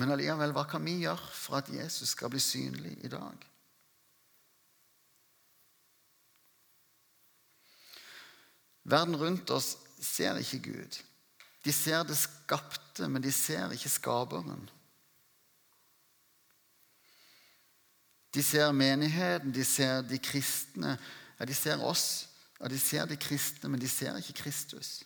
Men 0.00 0.12
allikevel, 0.12 0.52
hva 0.56 0.64
kan 0.68 0.84
vi 0.84 1.00
gjøre 1.02 1.32
for 1.34 1.58
at 1.58 1.68
Jesus 1.72 2.14
skal 2.14 2.30
bli 2.32 2.40
synlig 2.40 2.94
i 3.04 3.10
dag? 3.12 3.46
Verden 8.90 9.16
rundt 9.16 9.50
oss 9.50 9.74
ser 10.00 10.40
ikke 10.40 10.62
Gud. 10.72 11.00
De 11.64 11.72
ser 11.72 12.04
det 12.08 12.16
skapte, 12.16 13.08
men 13.08 13.22
de 13.22 13.32
ser 13.32 13.72
ikke 13.72 13.92
skaperen. 13.92 14.70
De 18.34 18.42
ser 18.42 18.72
menigheten, 18.72 19.52
de 19.52 19.64
ser 19.64 20.02
de 20.02 20.18
kristne. 20.18 20.96
Ja, 21.38 21.44
de 21.44 21.54
ser 21.54 21.82
oss. 21.82 22.28
Ja, 22.60 22.68
de 22.68 22.78
ser 22.78 23.06
de 23.06 23.16
kristne, 23.16 23.68
men 23.68 23.80
de 23.80 23.88
ser 23.88 24.16
ikke 24.16 24.32
Kristus. 24.42 25.00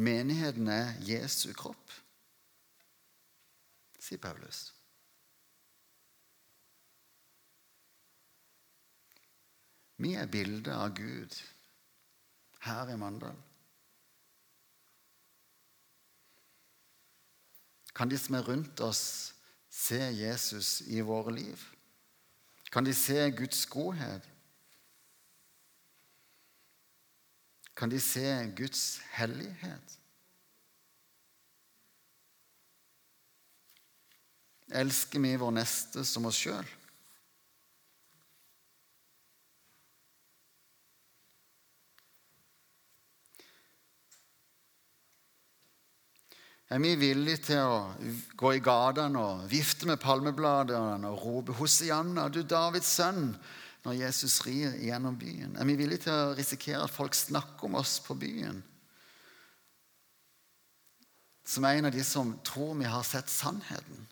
Menigheten 0.00 0.68
er 0.68 0.94
Jesu 1.04 1.50
kropp, 1.52 1.90
sier 4.00 4.20
Paulus. 4.22 4.79
Vi 10.00 10.14
er 10.16 10.30
bildet 10.32 10.72
av 10.72 10.94
Gud 10.96 11.34
her 12.64 12.88
i 12.88 12.96
Mandal. 12.96 13.36
Kan 17.94 18.08
de 18.08 18.16
som 18.18 18.38
er 18.38 18.46
rundt 18.48 18.80
oss, 18.80 19.34
se 19.70 20.00
Jesus 20.16 20.80
i 20.88 21.02
våre 21.04 21.34
liv? 21.36 21.62
Kan 22.72 22.86
de 22.86 22.94
se 22.96 23.28
Guds 23.36 23.66
godhet? 23.66 24.24
Kan 27.76 27.92
de 27.92 28.00
se 28.00 28.24
Guds 28.56 29.00
hellighet? 29.12 29.96
Elsker 34.80 35.20
vi 35.20 35.36
vår 35.36 35.56
neste 35.60 36.04
som 36.06 36.28
oss 36.30 36.40
sjøl? 36.40 36.76
Er 46.70 46.78
vi 46.78 46.92
villige 46.94 47.40
til 47.48 47.64
å 47.66 47.78
gå 48.38 48.52
i 48.54 48.62
gatene 48.62 49.18
og 49.18 49.46
vifte 49.50 49.88
med 49.90 49.98
palmebladene 49.98 51.08
og 51.10 51.24
rope 51.24 51.56
'Hosianna, 51.58 52.28
du 52.28 52.42
Davids 52.42 52.86
sønn', 52.86 53.34
når 53.82 53.98
Jesus 54.04 54.40
rir 54.46 54.76
gjennom 54.78 55.18
byen? 55.18 55.56
Er 55.56 55.64
vi 55.64 55.74
villige 55.74 56.06
til 56.06 56.12
å 56.12 56.34
risikere 56.38 56.84
at 56.84 56.94
folk 56.94 57.14
snakker 57.14 57.66
om 57.66 57.74
oss 57.74 57.98
på 57.98 58.14
byen? 58.14 58.62
Som 61.44 61.64
en 61.64 61.84
av 61.84 61.92
de 61.92 62.04
som 62.04 62.36
tror 62.46 62.76
vi 62.78 62.84
har 62.84 63.02
sett 63.02 63.28
sannheten? 63.28 64.06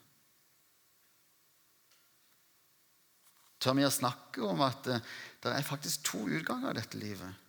Tør 3.60 3.74
vi 3.78 3.86
å 3.86 3.90
snakke 3.90 4.42
om 4.42 4.60
at 4.66 4.86
eh, 4.86 5.04
det 5.42 5.52
er 5.52 5.66
faktisk 5.66 6.02
to 6.06 6.24
utganger 6.26 6.72
av 6.72 6.78
dette 6.78 6.98
livet? 6.98 7.47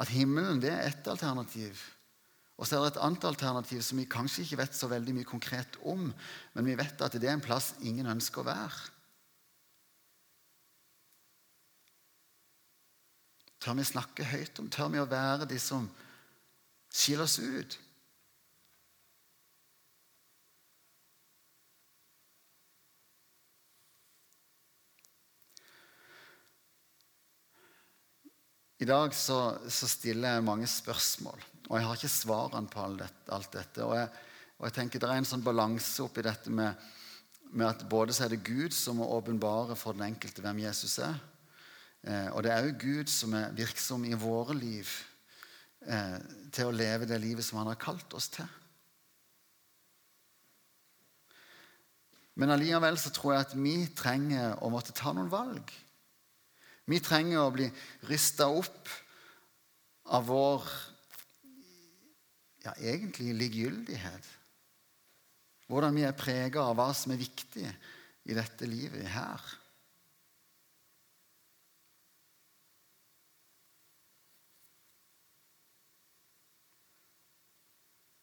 At 0.00 0.12
himmelen 0.12 0.62
det 0.62 0.72
er 0.72 0.86
ett 0.88 1.08
alternativ. 1.08 1.80
Og 2.56 2.68
så 2.68 2.76
er 2.76 2.84
det 2.84 2.92
et 2.94 3.02
annet 3.04 3.24
alternativ 3.26 3.82
som 3.84 3.98
vi 3.98 4.08
kanskje 4.08 4.44
ikke 4.44 4.60
vet 4.62 4.76
så 4.76 4.88
veldig 4.90 5.14
mye 5.16 5.28
konkret 5.28 5.78
om, 5.88 6.10
men 6.54 6.68
vi 6.68 6.76
vet 6.78 7.00
at 7.02 7.16
det 7.18 7.28
er 7.28 7.36
en 7.36 7.44
plass 7.44 7.72
ingen 7.82 8.06
ønsker 8.06 8.42
å 8.42 8.48
være. 8.48 8.90
Tør 13.62 13.78
vi 13.78 13.86
snakke 13.86 14.26
høyt 14.26 14.58
om? 14.58 14.68
Tør 14.70 14.90
vi 14.90 15.00
å 15.02 15.08
være 15.10 15.46
de 15.50 15.58
som 15.62 15.86
skiller 16.92 17.28
oss 17.28 17.38
ut? 17.38 17.78
I 28.82 28.86
dag 28.88 29.12
så, 29.14 29.36
så, 29.70 29.86
stiller 29.86 30.34
jeg 30.34 30.42
mange 30.42 30.66
spørsmål, 30.66 31.42
og 31.68 31.74
jeg 31.76 31.86
har 31.86 31.98
ikke 31.98 32.08
svarene 32.10 32.70
på 32.70 32.80
alt 32.82 33.52
dette. 33.54 33.84
Og 33.84 33.92
jeg, 33.94 34.08
og 34.58 34.64
jeg 34.66 34.74
tenker 34.74 35.02
Det 35.02 35.10
er 35.10 35.20
en 35.20 35.28
sånn 35.28 35.44
balanse 35.44 36.02
oppi 36.02 36.24
dette 36.26 36.50
med, 36.50 36.80
med, 37.52 37.66
at 37.68 37.84
både 37.86 38.16
så 38.16 38.24
er 38.24 38.32
det 38.32 38.40
Gud 38.42 38.74
som 38.74 38.98
må 38.98 39.06
åpenbare 39.14 39.76
for 39.78 39.94
den 39.94 40.08
enkelte 40.08 40.42
hvem 40.42 40.64
Jesus 40.64 40.96
er, 40.98 41.14
eh, 42.02 42.26
og 42.32 42.42
det 42.42 42.50
er 42.50 42.66
òg 42.72 42.82
Gud 42.82 43.12
som 43.12 43.36
er 43.38 43.54
virksom 43.54 44.08
i 44.08 44.18
våre 44.18 44.58
liv 44.58 44.90
eh, 45.86 46.18
til 46.50 46.72
å 46.72 46.74
leve 46.74 47.06
det 47.06 47.20
livet 47.22 47.46
som 47.46 47.60
han 47.60 47.70
har 47.70 47.78
kalt 47.78 48.18
oss 48.18 48.32
til. 48.34 48.50
Men 52.34 52.50
allikevel 52.50 52.98
så 52.98 53.14
tror 53.14 53.36
jeg 53.36 53.46
at 53.46 53.54
vi 53.54 53.78
trenger 53.94 54.58
å 54.58 54.74
måtte 54.74 54.96
ta 54.96 55.14
noen 55.14 55.30
valg. 55.30 55.70
Vi 56.90 56.98
trenger 57.02 57.44
å 57.44 57.52
bli 57.54 57.68
rista 58.08 58.48
opp 58.50 58.90
av 60.10 60.26
vår 60.26 60.66
ja, 62.64 62.74
egentlig 62.74 63.34
likegyldighet. 63.38 64.30
Hvordan 65.70 65.96
vi 65.96 66.04
er 66.06 66.18
prega 66.18 66.66
av 66.66 66.76
hva 66.78 66.90
som 66.96 67.14
er 67.14 67.22
viktig 67.22 67.66
i 68.28 68.36
dette 68.36 68.68
livet 68.68 69.06
her. 69.14 69.50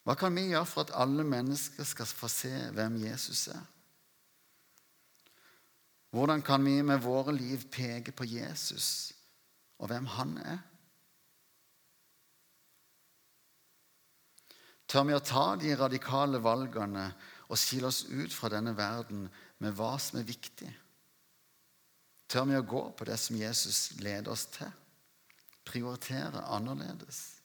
Hva 0.10 0.16
kan 0.18 0.34
vi 0.34 0.48
gjøre 0.50 0.66
for 0.66 0.88
at 0.88 0.96
alle 0.98 1.22
mennesker 1.28 1.86
skal 1.86 2.08
få 2.10 2.30
se 2.32 2.54
hvem 2.74 2.96
Jesus 3.04 3.48
er? 3.54 3.66
Hvordan 6.10 6.42
kan 6.42 6.66
vi 6.66 6.82
med 6.82 7.04
våre 7.04 7.36
liv 7.36 7.68
peke 7.72 8.12
på 8.12 8.26
Jesus 8.26 9.14
og 9.80 9.92
hvem 9.92 10.10
han 10.18 10.38
er? 10.42 10.60
Tør 14.90 15.06
vi 15.06 15.14
å 15.14 15.22
ta 15.22 15.54
de 15.62 15.76
radikale 15.78 16.42
valgene 16.42 17.12
og 17.50 17.60
skille 17.62 17.92
oss 17.92 18.08
ut 18.10 18.34
fra 18.34 18.50
denne 18.50 18.74
verden 18.78 19.28
med 19.62 19.76
hva 19.78 19.94
som 20.02 20.18
er 20.18 20.26
viktig? 20.26 20.70
Tør 22.30 22.48
vi 22.50 22.58
å 22.58 22.66
gå 22.66 22.82
på 22.98 23.06
det 23.10 23.18
som 23.22 23.38
Jesus 23.38 24.00
leder 24.02 24.34
oss 24.34 24.48
til? 24.54 24.70
Prioritere 25.70 26.42
annerledes? 26.50 27.39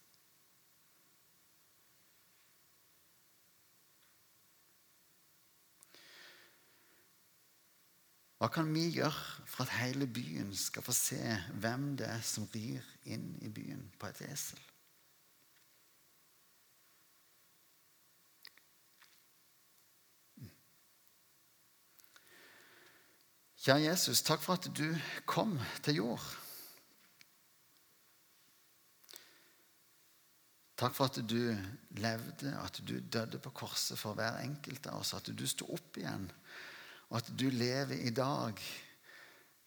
Hva 8.44 8.50
kan 8.52 8.66
vi 8.74 8.90
gjøre 8.92 9.46
for 9.48 9.64
at 9.64 9.70
hele 9.78 10.04
byen 10.04 10.50
skal 10.52 10.84
få 10.84 10.92
se 10.92 11.16
hvem 11.64 11.94
det 11.96 12.04
er 12.12 12.20
som 12.20 12.44
rir 12.52 12.84
inn 13.08 13.38
i 13.40 13.48
byen 13.48 13.86
på 13.96 14.10
et 14.10 14.20
esel? 14.26 14.58
Kjære 23.64 23.86
Jesus, 23.86 24.20
takk 24.28 24.44
for 24.44 24.60
at 24.60 24.68
du 24.76 24.92
kom 25.24 25.56
til 25.80 26.02
jord. 26.02 26.28
Takk 30.76 30.92
for 31.00 31.08
at 31.08 31.22
du 31.24 31.56
levde, 31.96 32.52
at 32.60 32.84
du 32.84 32.98
døde 33.00 33.40
på 33.40 33.56
korset 33.56 33.96
for 33.96 34.20
hver 34.20 34.42
enkelt 34.44 34.92
av 34.92 35.00
oss, 35.00 35.16
at 35.16 35.32
du 35.32 35.46
sto 35.48 35.72
opp 35.72 35.96
igjen, 35.96 36.28
at 37.14 37.30
du 37.38 37.46
lever 37.50 37.96
i 38.06 38.10
dag. 38.10 38.58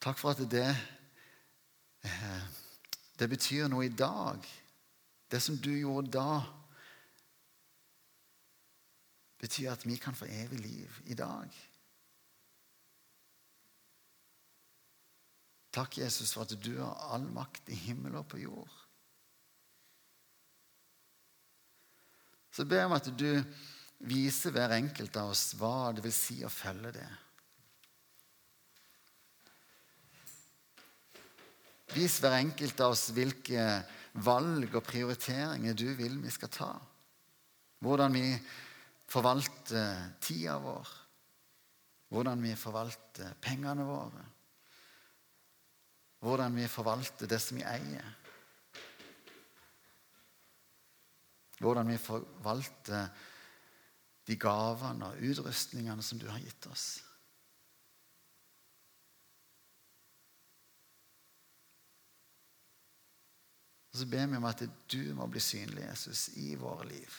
Takk 0.03 0.19
for 0.19 0.35
at 0.35 0.43
det, 0.51 0.69
eh, 2.03 2.43
det 3.19 3.29
betyr 3.29 3.67
noe 3.71 3.85
i 3.85 3.93
dag. 3.93 4.43
Det 5.31 5.41
som 5.41 5.57
du 5.57 5.71
gjorde 5.71 6.11
da, 6.11 6.41
betyr 9.39 9.71
at 9.71 9.85
vi 9.85 9.97
kan 9.97 10.15
få 10.15 10.25
evig 10.25 10.59
liv 10.59 11.01
i 11.05 11.13
dag. 11.13 11.53
Takk, 15.71 15.97
Jesus, 15.97 16.33
for 16.33 16.41
at 16.41 16.55
du 16.63 16.79
har 16.79 17.13
all 17.13 17.27
makt 17.31 17.69
i 17.69 17.75
himmel 17.75 18.15
og 18.17 18.27
på 18.31 18.39
jord. 18.41 18.73
Så 22.51 22.65
ber 22.65 22.81
jeg 22.81 22.89
om 22.89 22.97
at 22.97 23.11
du 23.13 23.29
viser 24.09 24.53
hver 24.55 24.73
enkelt 24.73 25.17
av 25.21 25.35
oss 25.35 25.51
hva 25.59 25.91
det 25.93 26.01
vil 26.05 26.15
si 26.15 26.39
å 26.45 26.49
følge 26.49 26.95
det. 26.95 27.09
Vis 31.95 32.17
hver 32.19 32.35
enkelt 32.41 32.81
av 32.83 32.95
oss 32.95 33.07
hvilke 33.15 33.63
valg 34.25 34.73
og 34.75 34.83
prioriteringer 34.83 35.77
du 35.77 35.87
vil 35.95 36.17
vi 36.23 36.31
skal 36.33 36.51
ta. 36.51 36.71
Hvordan 37.79 38.17
vi 38.17 38.31
forvalter 39.07 40.17
tida 40.19 40.57
vår. 40.59 40.89
Hvordan 42.11 42.43
vi 42.43 42.55
forvalter 42.59 43.37
pengene 43.43 43.85
våre. 43.87 44.25
Hvordan 46.23 46.55
vi 46.57 46.67
forvalter 46.71 47.29
det 47.29 47.39
som 47.43 47.59
vi 47.59 47.65
eier. 47.67 48.13
Hvordan 51.61 51.89
vi 51.89 51.97
forvalter 52.01 53.09
de 54.27 54.35
gavene 54.35 55.07
og 55.07 55.23
utrustningene 55.23 56.03
som 56.03 56.19
du 56.19 56.27
har 56.29 56.41
gitt 56.43 56.67
oss. 56.71 56.87
Og 63.97 64.01
så 64.03 64.05
ber 64.05 64.27
vi 64.29 64.37
om 64.37 64.43
at 64.45 64.59
du 64.93 64.99
må 65.17 65.25
bli 65.25 65.41
synlig, 65.41 65.87
Jesus, 65.87 66.27
i 66.37 66.51
våre 66.53 66.85
liv. 66.85 67.15